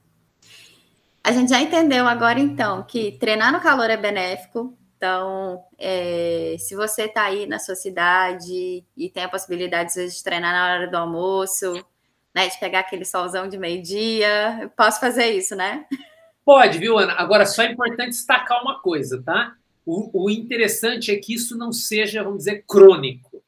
[1.24, 4.76] A gente já entendeu agora, então, que treinar no calor é benéfico.
[5.04, 10.50] Então, é, se você está aí na sua cidade e tem a possibilidade, de treinar
[10.50, 11.74] na hora do almoço,
[12.34, 15.84] né, de pegar aquele solzão de meio-dia, posso fazer isso, né?
[16.42, 17.12] Pode, viu, Ana?
[17.18, 19.54] Agora, só é importante destacar uma coisa, tá?
[19.84, 23.44] O, o interessante é que isso não seja, vamos dizer, crônico.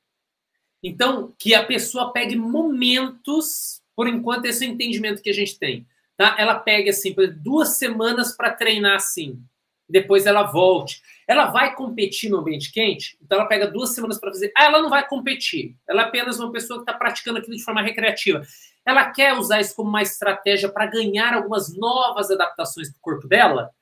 [0.82, 5.58] Então, que a pessoa pegue momentos, por enquanto, esse é o entendimento que a gente
[5.58, 5.86] tem.
[6.18, 6.36] Tá?
[6.38, 9.42] Ela pegue, assim, duas semanas para treinar assim.
[9.88, 11.00] depois ela volte.
[11.26, 14.52] Ela vai competir no ambiente quente, então ela pega duas semanas para fazer.
[14.56, 15.76] Ah, ela não vai competir.
[15.88, 18.42] Ela é apenas uma pessoa que está praticando aquilo de forma recreativa.
[18.84, 23.72] Ela quer usar isso como uma estratégia para ganhar algumas novas adaptações do corpo dela,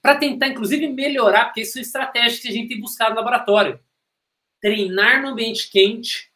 [0.00, 3.80] para tentar, inclusive, melhorar, porque isso é estratégia que a gente tem buscado no laboratório.
[4.60, 6.30] Treinar no ambiente quente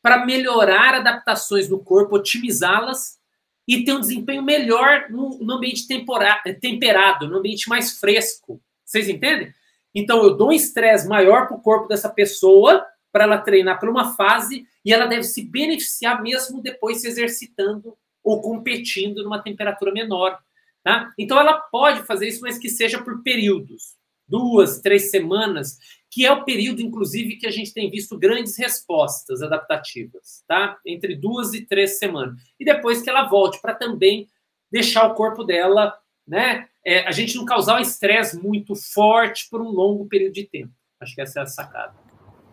[0.00, 3.18] para melhorar adaptações do corpo, otimizá-las
[3.66, 8.62] e ter um desempenho melhor no, no ambiente temperado, no ambiente mais fresco.
[8.84, 9.52] Vocês entendem?
[9.94, 13.88] Então, eu dou um estresse maior para o corpo dessa pessoa, para ela treinar por
[13.88, 19.92] uma fase, e ela deve se beneficiar mesmo depois se exercitando ou competindo numa temperatura
[19.92, 20.38] menor.
[20.82, 21.12] Tá?
[21.18, 23.94] Então, ela pode fazer isso, mas que seja por períodos
[24.26, 25.78] duas, três semanas,
[26.10, 30.78] que é o período, inclusive, que a gente tem visto grandes respostas adaptativas, tá?
[30.84, 32.40] Entre duas e três semanas.
[32.58, 34.28] E depois que ela volte, para também
[34.70, 35.94] deixar o corpo dela,
[36.26, 36.68] né?
[36.84, 40.72] É, a gente não causar um estresse muito forte por um longo período de tempo.
[41.00, 41.94] Acho que essa é a sacada.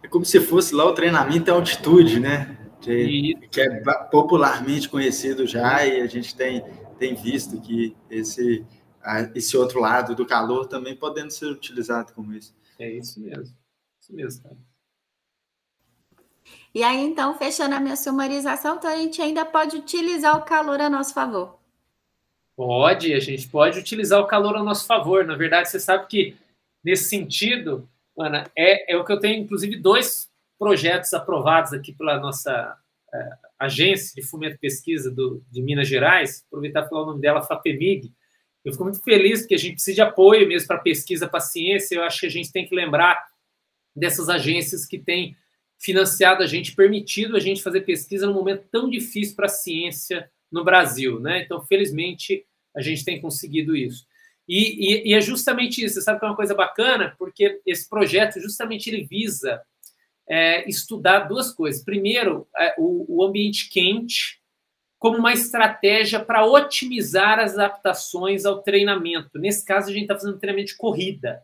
[0.04, 2.58] É como se fosse lá o treinamento em altitude, né?
[2.82, 6.64] Que, que é popularmente conhecido já e a gente tem,
[6.98, 8.66] tem visto que esse
[9.34, 12.56] esse outro lado do calor também podendo ser utilizado como isso.
[12.78, 13.56] É isso mesmo.
[14.00, 14.58] Isso mesmo, cara.
[16.74, 20.80] E aí, então, fechando a minha sumarização, então a gente ainda pode utilizar o calor
[20.80, 21.61] a nosso favor.
[22.64, 25.26] Pode, a gente pode utilizar o calor a nosso favor.
[25.26, 26.36] Na verdade, você sabe que,
[26.84, 32.20] nesse sentido, Ana, é, é o que eu tenho, inclusive, dois projetos aprovados aqui pela
[32.20, 32.78] nossa
[33.12, 37.22] é, agência de fomento e pesquisa do, de Minas Gerais, aproveitar para falar o nome
[37.22, 38.14] dela, FAPEMIG,
[38.64, 41.96] eu fico muito feliz porque a gente precisa de apoio mesmo para pesquisa, para ciência.
[41.96, 43.26] Eu acho que a gente tem que lembrar
[43.96, 45.36] dessas agências que têm
[45.80, 50.30] financiado a gente, permitido a gente fazer pesquisa num momento tão difícil para a ciência
[50.52, 51.42] no Brasil, né?
[51.42, 52.46] Então, felizmente,
[52.76, 54.06] a gente tem conseguido isso.
[54.48, 55.96] E, e, e, é justamente isso.
[55.96, 59.62] Você sabe que é uma coisa bacana, porque esse projeto justamente ele visa
[60.28, 61.84] é, estudar duas coisas.
[61.84, 64.42] Primeiro, é, o, o ambiente quente
[65.02, 69.40] como uma estratégia para otimizar as adaptações ao treinamento.
[69.40, 71.42] Nesse caso, a gente está fazendo treinamento de corrida,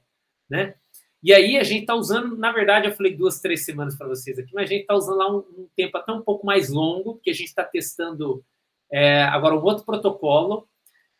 [0.47, 0.75] né?
[1.23, 4.37] E aí a gente está usando, na verdade, eu falei duas, três semanas para vocês
[4.37, 7.15] aqui, mas a gente está usando lá um, um, tempo até um pouco mais longo,
[7.15, 8.45] porque a gente está testando
[8.91, 10.69] é, agora um outro protocolo.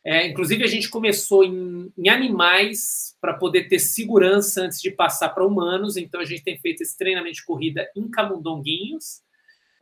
[0.09, 5.27] É, inclusive, a gente começou em, em animais para poder ter segurança antes de passar
[5.27, 5.97] para humanos.
[5.97, 9.21] Então, a gente tem feito esse treinamento de corrida em camundonguinhos.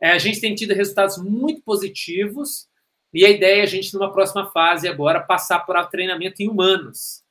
[0.02, 2.68] É, a gente tem tido resultados muito positivos
[3.14, 7.22] e a ideia é a gente, numa próxima fase agora, passar por treinamento em humanos,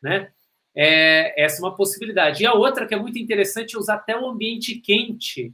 [0.00, 0.30] né?
[0.76, 2.44] É, essa é uma possibilidade.
[2.44, 5.52] E a outra que é muito interessante é usar até o ambiente quente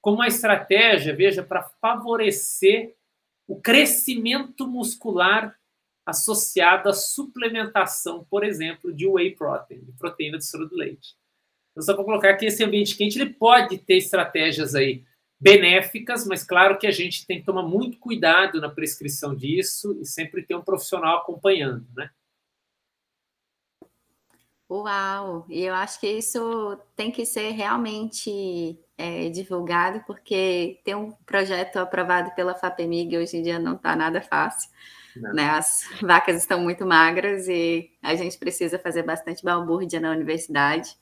[0.00, 2.94] como uma estratégia, veja, para favorecer
[3.48, 5.56] o crescimento muscular
[6.06, 11.16] associado à suplementação, por exemplo, de whey protein, de proteína de soro do leite.
[11.72, 15.04] Então, só para colocar que esse ambiente quente ele pode ter estratégias aí
[15.38, 20.06] benéficas, mas claro que a gente tem que tomar muito cuidado na prescrição disso e
[20.06, 22.08] sempre ter um profissional acompanhando, né?
[24.68, 25.46] Uau!
[25.48, 31.76] E eu acho que isso tem que ser realmente é, divulgado, porque tem um projeto
[31.76, 34.70] aprovado pela FAPEMIG hoje em dia não está nada fácil.
[35.34, 35.50] Né?
[35.50, 40.96] As vacas estão muito magras e a gente precisa fazer bastante balbúrdia na universidade.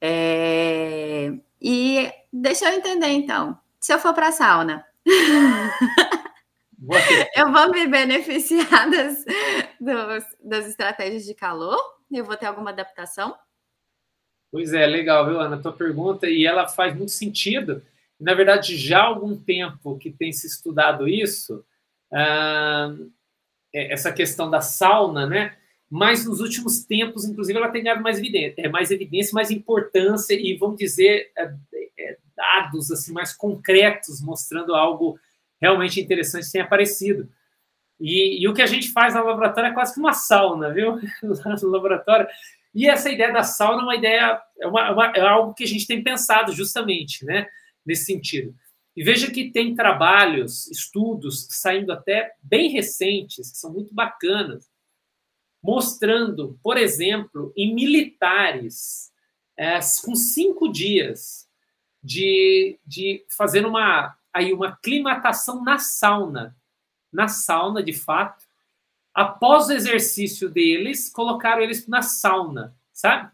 [0.00, 1.32] É...
[1.60, 3.58] E deixa eu entender então.
[3.80, 4.84] Se eu for para a sauna,
[7.36, 9.24] eu vou me beneficiar das,
[9.80, 11.78] dos, das estratégias de calor?
[12.10, 13.36] Eu vou ter alguma adaptação?
[14.50, 15.60] Pois é, legal, viu, Ana?
[15.60, 17.82] Tua pergunta, e ela faz muito sentido.
[18.18, 21.64] Na verdade, já há algum tempo que tem se estudado isso,
[22.12, 22.94] ah,
[23.72, 25.56] essa questão da sauna, né?
[25.90, 30.34] mas nos últimos tempos, inclusive, ela tem ganhado mais evidência, é, mais evidência, mais importância
[30.34, 31.50] e, vamos dizer, é,
[32.36, 35.18] dados assim mais concretos mostrando algo
[35.60, 37.28] realmente interessante tem aparecido.
[37.98, 41.00] E, e, o que a gente faz no laboratório é quase que uma sauna, viu?
[41.22, 42.28] no laboratório.
[42.74, 45.86] E essa ideia da sauna é uma ideia, é, uma, é algo que a gente
[45.86, 47.48] tem pensado justamente, né?
[47.84, 48.54] Nesse sentido.
[48.96, 54.68] E veja que tem trabalhos, estudos saindo até bem recentes, que são muito bacanas,
[55.62, 59.12] mostrando, por exemplo, em militares,
[59.56, 61.48] é, com cinco dias
[62.02, 66.56] de, de fazer uma, aí uma climatação na sauna,
[67.12, 68.44] na sauna de fato,
[69.14, 73.30] após o exercício deles, colocaram eles na sauna, sabe?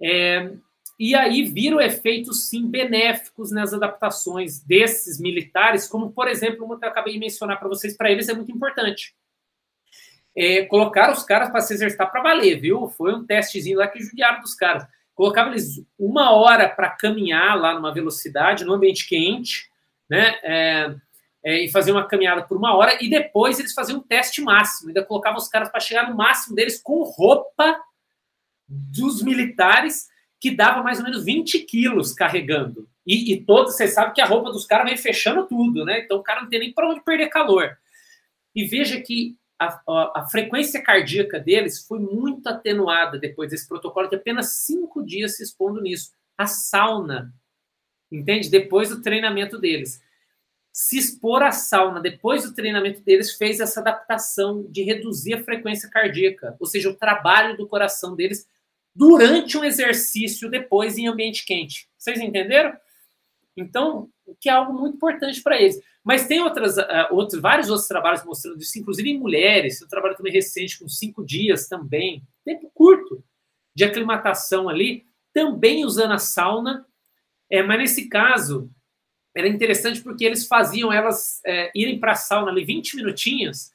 [0.00, 0.56] É,
[0.98, 6.84] e aí viram efeitos sim benéficos nas adaptações desses militares, como por exemplo, uma que
[6.84, 9.14] eu acabei de mencionar para vocês, para eles é muito importante
[10.38, 12.88] é, colocaram os caras para se exercitar para valer, viu?
[12.88, 14.86] Foi um testezinho lá que judiaram dos caras.
[15.12, 19.68] Colocavam eles uma hora para caminhar lá numa velocidade, no ambiente quente,
[20.08, 20.38] né?
[20.44, 20.94] É,
[21.42, 24.88] é, e fazer uma caminhada por uma hora, e depois eles faziam um teste máximo,
[24.88, 27.80] ainda colocavam os caras para chegar no máximo deles com roupa
[28.68, 30.08] dos militares,
[30.40, 32.88] que dava mais ou menos 20 quilos carregando.
[33.06, 36.00] E, e todos, vocês sabem que a roupa dos caras vem fechando tudo, né?
[36.00, 37.76] Então o cara não tem nem para onde perder calor.
[38.54, 44.08] E veja que a, a, a, frequência cardíaca deles foi muito atenuada depois desse protocolo,
[44.08, 46.12] de apenas cinco dias se expondo nisso.
[46.36, 47.34] A sauna,
[48.10, 48.48] entende?
[48.48, 50.00] Depois do treinamento deles.
[50.72, 55.90] Se expor à sauna depois do treinamento deles fez essa adaptação de reduzir a frequência
[55.90, 58.46] cardíaca, ou seja, o trabalho do coração deles
[58.98, 61.88] durante um exercício depois em ambiente quente.
[61.96, 62.76] Vocês entenderam?
[63.56, 65.80] Então, o que é algo muito importante para eles.
[66.02, 69.80] Mas tem outras, uh, outros, vários outros trabalhos mostrando isso, inclusive em mulheres.
[69.80, 73.22] Um trabalho também recente, com cinco dias também, tempo curto
[73.72, 76.84] de aclimatação ali, também usando a sauna.
[77.48, 78.68] É, mas nesse caso,
[79.32, 83.70] era interessante porque eles faziam elas é, irem para a sauna ali 20 minutinhos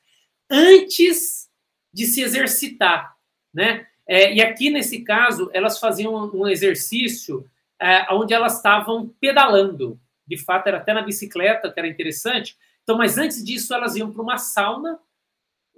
[0.49, 1.49] antes
[1.93, 3.15] de se exercitar,
[3.53, 3.87] né?
[4.14, 7.49] É, e aqui, nesse caso, elas faziam um exercício
[7.81, 9.99] é, onde elas estavam pedalando.
[10.27, 12.56] De fato, era até na bicicleta, que era interessante.
[12.84, 14.99] Então, mas antes disso, elas iam para uma sauna,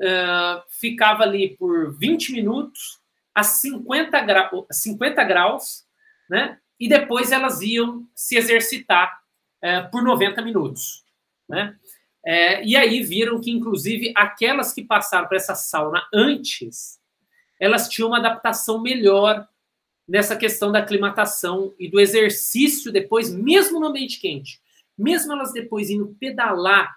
[0.01, 2.99] uh, ficava ali por 20 minutos,
[3.33, 5.85] a 50, gra 50 graus,
[6.29, 6.59] né?
[6.77, 9.17] E depois elas iam se exercitar
[9.63, 11.05] uh, por 90 minutos,
[11.47, 11.73] né?
[12.25, 16.99] É, e aí viram que, inclusive, aquelas que passaram para essa sauna antes,
[17.59, 19.47] elas tinham uma adaptação melhor
[20.07, 24.61] nessa questão da aclimatação e do exercício depois, mesmo no ambiente quente.
[24.97, 26.95] Mesmo elas depois indo pedalar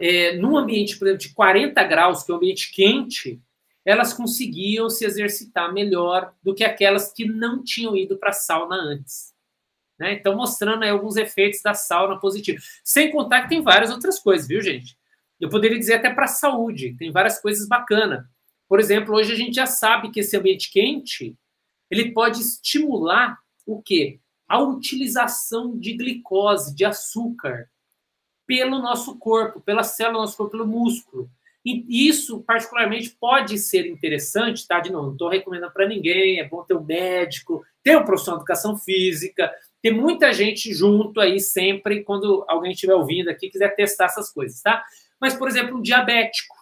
[0.00, 3.40] é, num ambiente, por exemplo, de 40 graus, que é um ambiente quente,
[3.84, 8.76] elas conseguiam se exercitar melhor do que aquelas que não tinham ido para a sauna
[8.76, 9.32] antes.
[9.98, 10.14] Né?
[10.14, 12.80] Então, mostrando alguns efeitos da sauna positivos.
[12.82, 14.96] Sem contar que tem várias outras coisas, viu, gente?
[15.38, 18.24] Eu poderia dizer até para a saúde, tem várias coisas bacanas.
[18.74, 21.38] Por exemplo, hoje a gente já sabe que esse ambiente quente
[21.88, 24.18] ele pode estimular o quê?
[24.48, 27.70] A utilização de glicose, de açúcar,
[28.44, 31.30] pelo nosso corpo, pela célula do nosso corpo, pelo músculo.
[31.64, 34.80] E isso, particularmente, pode ser interessante, tá?
[34.80, 38.38] De novo, não estou recomendando para ninguém, é bom ter um médico, ter um profissional
[38.38, 43.72] de educação física, ter muita gente junto aí sempre, quando alguém estiver ouvindo aqui quiser
[43.76, 44.82] testar essas coisas, tá?
[45.20, 46.53] Mas, por exemplo, um diabético.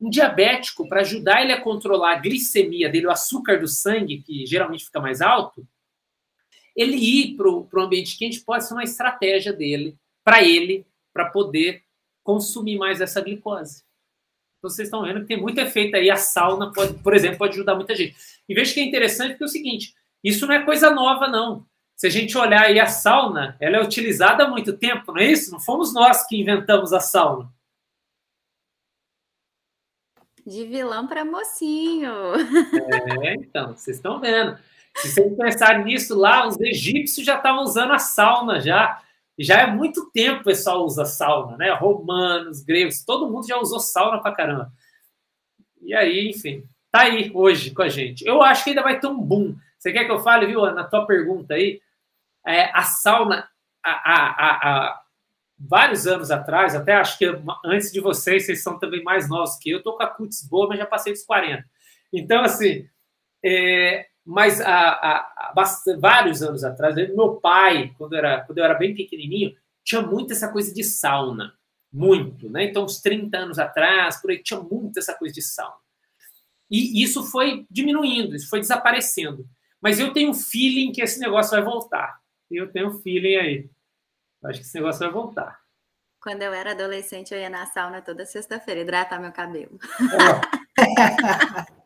[0.00, 4.46] Um diabético, para ajudar ele a controlar a glicemia dele, o açúcar do sangue, que
[4.46, 5.66] geralmente fica mais alto,
[6.76, 11.82] ele ir para o ambiente quente pode ser uma estratégia dele, para ele, para poder
[12.22, 13.82] consumir mais essa glicose.
[14.58, 16.10] Então, vocês estão vendo que tem muito efeito aí.
[16.10, 18.16] A sauna, pode, por exemplo, pode ajudar muita gente.
[18.48, 21.66] E veja que é interessante porque é o seguinte: isso não é coisa nova, não.
[21.96, 25.26] Se a gente olhar aí a sauna, ela é utilizada há muito tempo, não é
[25.26, 25.50] isso?
[25.50, 27.52] Não fomos nós que inventamos a sauna.
[30.48, 32.10] De vilão para mocinho.
[33.22, 34.56] É, então, vocês estão vendo.
[34.96, 38.98] Se vocês pensarem nisso lá, os egípcios já estavam usando a sauna já.
[39.38, 41.70] Já é muito tempo o pessoal usa sauna, né?
[41.72, 44.72] Romanos, gregos, todo mundo já usou sauna pra caramba.
[45.82, 48.26] E aí, enfim, tá aí hoje com a gente.
[48.26, 49.54] Eu acho que ainda vai ter um boom.
[49.78, 51.80] Você quer que eu fale, viu, na tua pergunta aí?
[52.46, 53.46] É, a sauna,
[53.84, 55.02] a, a, a,
[55.58, 57.26] vários anos atrás, até acho que
[57.64, 60.68] antes de vocês, vocês são também mais novos que eu, estou com a cutis boa,
[60.68, 61.64] mas já passei dos 40.
[62.12, 62.86] Então, assim,
[63.44, 65.52] é, mas há,
[65.98, 70.48] vários anos atrás, meu pai, quando, era, quando eu era bem pequenininho, tinha muito essa
[70.52, 71.54] coisa de sauna,
[71.90, 72.64] muito, né?
[72.64, 75.76] Então, uns 30 anos atrás, por aí, tinha muito essa coisa de sauna.
[76.70, 79.48] E isso foi diminuindo, isso foi desaparecendo.
[79.80, 82.20] Mas eu tenho um feeling que esse negócio vai voltar.
[82.50, 83.70] Eu tenho um feeling aí.
[84.44, 85.60] Acho que esse negócio vai voltar.
[86.20, 89.78] Quando eu era adolescente, eu ia na sauna toda sexta-feira hidratar meu cabelo.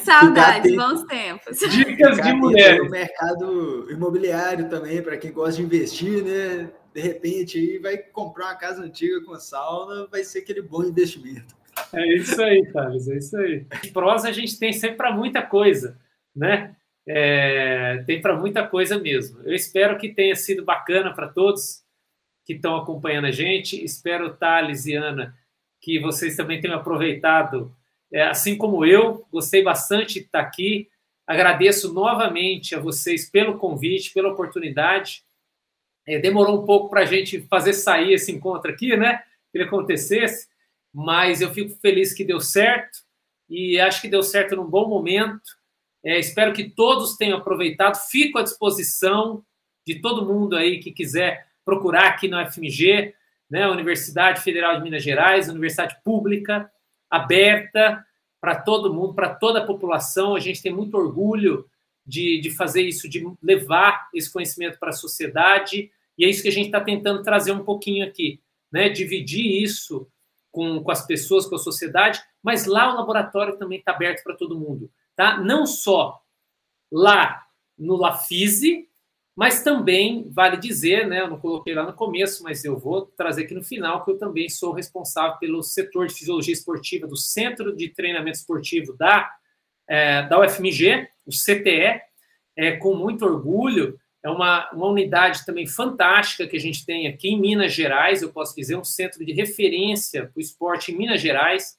[0.00, 1.58] Saudades, bons tempos.
[1.58, 2.78] Dicas de mulher.
[2.78, 6.70] No mercado imobiliário também, para quem gosta de investir, né?
[6.94, 11.56] De repente aí vai comprar uma casa antiga com sauna, vai ser aquele bom investimento.
[11.92, 13.66] É isso aí, Thales, é isso aí.
[13.92, 15.98] Prosa a gente tem sempre para muita coisa,
[16.34, 16.76] né?
[17.06, 19.40] É, tem para muita coisa mesmo.
[19.42, 21.84] Eu espero que tenha sido bacana para todos
[22.44, 23.82] que estão acompanhando a gente.
[23.82, 25.36] Espero, Thales e Ana,
[25.80, 27.74] que vocês também tenham aproveitado,
[28.12, 29.26] é, assim como eu.
[29.30, 30.88] Gostei bastante de estar aqui.
[31.26, 35.24] Agradeço novamente a vocês pelo convite, pela oportunidade.
[36.06, 39.22] É, demorou um pouco para a gente fazer sair esse encontro aqui, né?
[39.50, 40.48] Que ele acontecesse.
[40.92, 42.98] mas eu fico feliz que deu certo
[43.48, 45.42] e acho que deu certo num bom momento.
[46.04, 47.96] É, espero que todos tenham aproveitado.
[47.96, 49.42] Fico à disposição
[49.86, 53.14] de todo mundo aí que quiser procurar aqui no FMG,
[53.48, 56.70] né, Universidade Federal de Minas Gerais, universidade pública,
[57.10, 58.04] aberta
[58.40, 60.34] para todo mundo, para toda a população.
[60.34, 61.66] A gente tem muito orgulho
[62.06, 66.48] de, de fazer isso, de levar esse conhecimento para a sociedade, e é isso que
[66.48, 68.40] a gente está tentando trazer um pouquinho aqui,
[68.70, 68.88] né?
[68.88, 70.06] Dividir isso
[70.52, 74.36] com, com as pessoas, com a sociedade, mas lá o laboratório também está aberto para
[74.36, 75.38] todo mundo, tá?
[75.38, 76.20] Não só
[76.92, 77.42] lá
[77.78, 78.88] no Lafise,
[79.36, 81.20] mas também vale dizer, né?
[81.20, 84.18] Eu não coloquei lá no começo, mas eu vou trazer aqui no final que eu
[84.18, 89.30] também sou responsável pelo setor de fisiologia esportiva do Centro de Treinamento Esportivo da
[89.88, 92.00] é, da UFMG, o CTE,
[92.56, 93.98] é, com muito orgulho.
[94.22, 98.32] É uma, uma unidade também fantástica que a gente tem aqui em Minas Gerais, eu
[98.32, 101.76] posso dizer, um centro de referência para o esporte em Minas Gerais,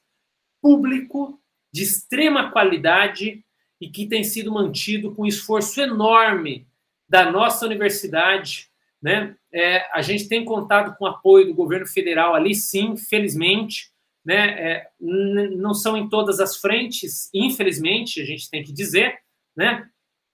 [0.62, 1.40] público,
[1.76, 3.44] de extrema qualidade
[3.82, 6.66] e que tem sido mantido com esforço enorme
[7.10, 8.70] da nossa universidade.
[9.02, 9.36] Né?
[9.54, 13.94] É, a gente tem contado com o apoio do governo federal ali, sim, felizmente
[14.26, 19.20] né, é, não são em todas as frentes, infelizmente, a gente tem que dizer,
[19.56, 19.88] né?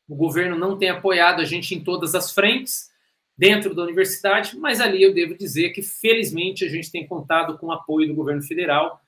[0.07, 2.89] O governo não tem apoiado a gente em todas as frentes
[3.37, 7.67] dentro da universidade, mas ali eu devo dizer que, felizmente, a gente tem contado com
[7.67, 9.01] o apoio do governo federal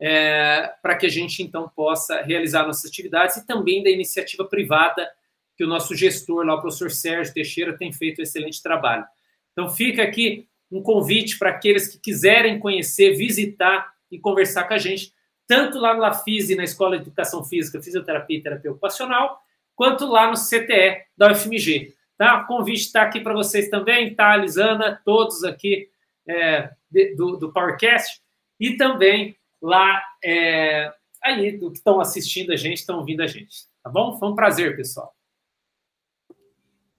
[0.00, 5.08] é, para que a gente, então, possa realizar nossas atividades e também da iniciativa privada
[5.56, 9.04] que o nosso gestor lá, o professor Sérgio Teixeira, tem feito um excelente trabalho.
[9.52, 14.78] Então, fica aqui um convite para aqueles que quiserem conhecer, visitar e conversar com a
[14.78, 15.12] gente,
[15.46, 19.42] tanto lá no LaFise, na Escola de Educação Física, Fisioterapia e Terapia Ocupacional,
[19.74, 21.94] quanto lá no CTE da UFMG.
[22.16, 22.42] Tá?
[22.42, 25.88] O convite está aqui para vocês também, tá, Lisana, todos aqui
[26.28, 26.70] é,
[27.16, 28.20] do, do PowerCast,
[28.60, 33.66] e também lá é, aí que estão assistindo a gente, estão ouvindo a gente.
[33.82, 34.18] Tá bom?
[34.18, 35.14] Foi um prazer, pessoal.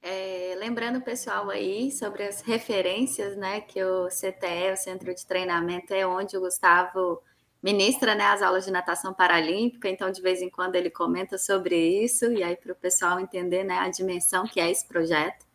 [0.02, 5.94] É, lembrando, pessoal, aí sobre as referências, né, que o CTE, o Centro de Treinamento,
[5.94, 7.22] é onde o Gustavo
[7.62, 11.76] ministra né, as aulas de natação paralímpica, então de vez em quando ele comenta sobre
[12.04, 15.46] isso, e aí para o pessoal entender né, a dimensão que é esse projeto,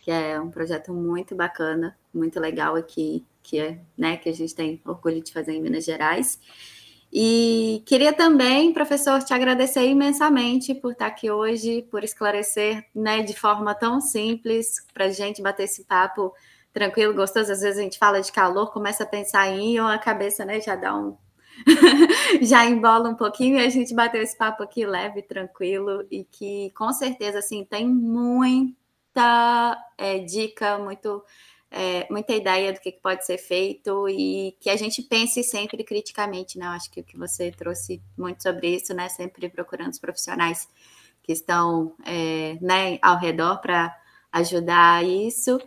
[0.00, 4.54] que é um projeto muito bacana, muito legal aqui, que é, né, que a gente
[4.54, 6.38] tem orgulho de fazer em Minas Gerais.
[7.12, 13.34] E queria também, professor, te agradecer imensamente por estar aqui hoje, por esclarecer né, de
[13.34, 16.32] forma tão simples para a gente bater esse papo
[16.72, 17.50] tranquilo, gostoso.
[17.50, 20.60] Às vezes a gente fala de calor, começa a pensar em íon, a cabeça né,
[20.60, 21.16] já dá um.
[22.40, 26.70] já embola um pouquinho e a gente bateu esse papo aqui leve, tranquilo e que
[26.70, 31.24] com certeza assim tem muita é, dica, muito
[31.70, 36.58] é, muita ideia do que pode ser feito e que a gente pense sempre criticamente,
[36.58, 36.66] né?
[36.66, 39.08] Eu acho que o que você trouxe muito sobre isso, né?
[39.08, 40.68] Sempre procurando os profissionais
[41.22, 43.96] que estão é, né, ao redor para
[44.32, 45.60] ajudar isso.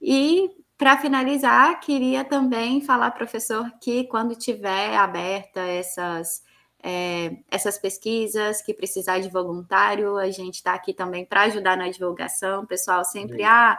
[0.00, 6.42] E para finalizar, queria também falar, professor, que quando tiver aberta essas
[6.86, 11.88] é, essas pesquisas, que precisar de voluntário, a gente está aqui também para ajudar na
[11.88, 12.64] divulgação.
[12.64, 13.78] O pessoal sempre, ah,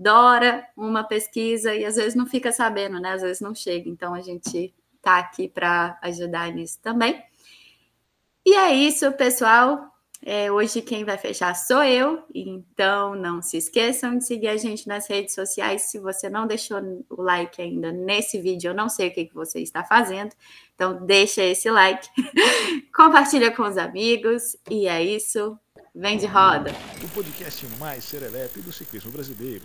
[0.00, 3.12] dora uma pesquisa e às vezes não fica sabendo, né?
[3.12, 3.86] Às vezes não chega.
[3.86, 7.22] Então a gente tá aqui para ajudar nisso também.
[8.44, 9.90] E é isso, pessoal.
[10.22, 14.86] É, hoje quem vai fechar sou eu, então não se esqueçam de seguir a gente
[14.86, 15.82] nas redes sociais.
[15.82, 16.78] Se você não deixou
[17.08, 20.32] o like ainda nesse vídeo, eu não sei o que, que você está fazendo,
[20.74, 22.06] então deixa esse like,
[22.94, 25.58] compartilha com os amigos e é isso.
[25.94, 26.70] Vem de roda.
[27.02, 29.64] O podcast mais serelepe do ciclismo brasileiro.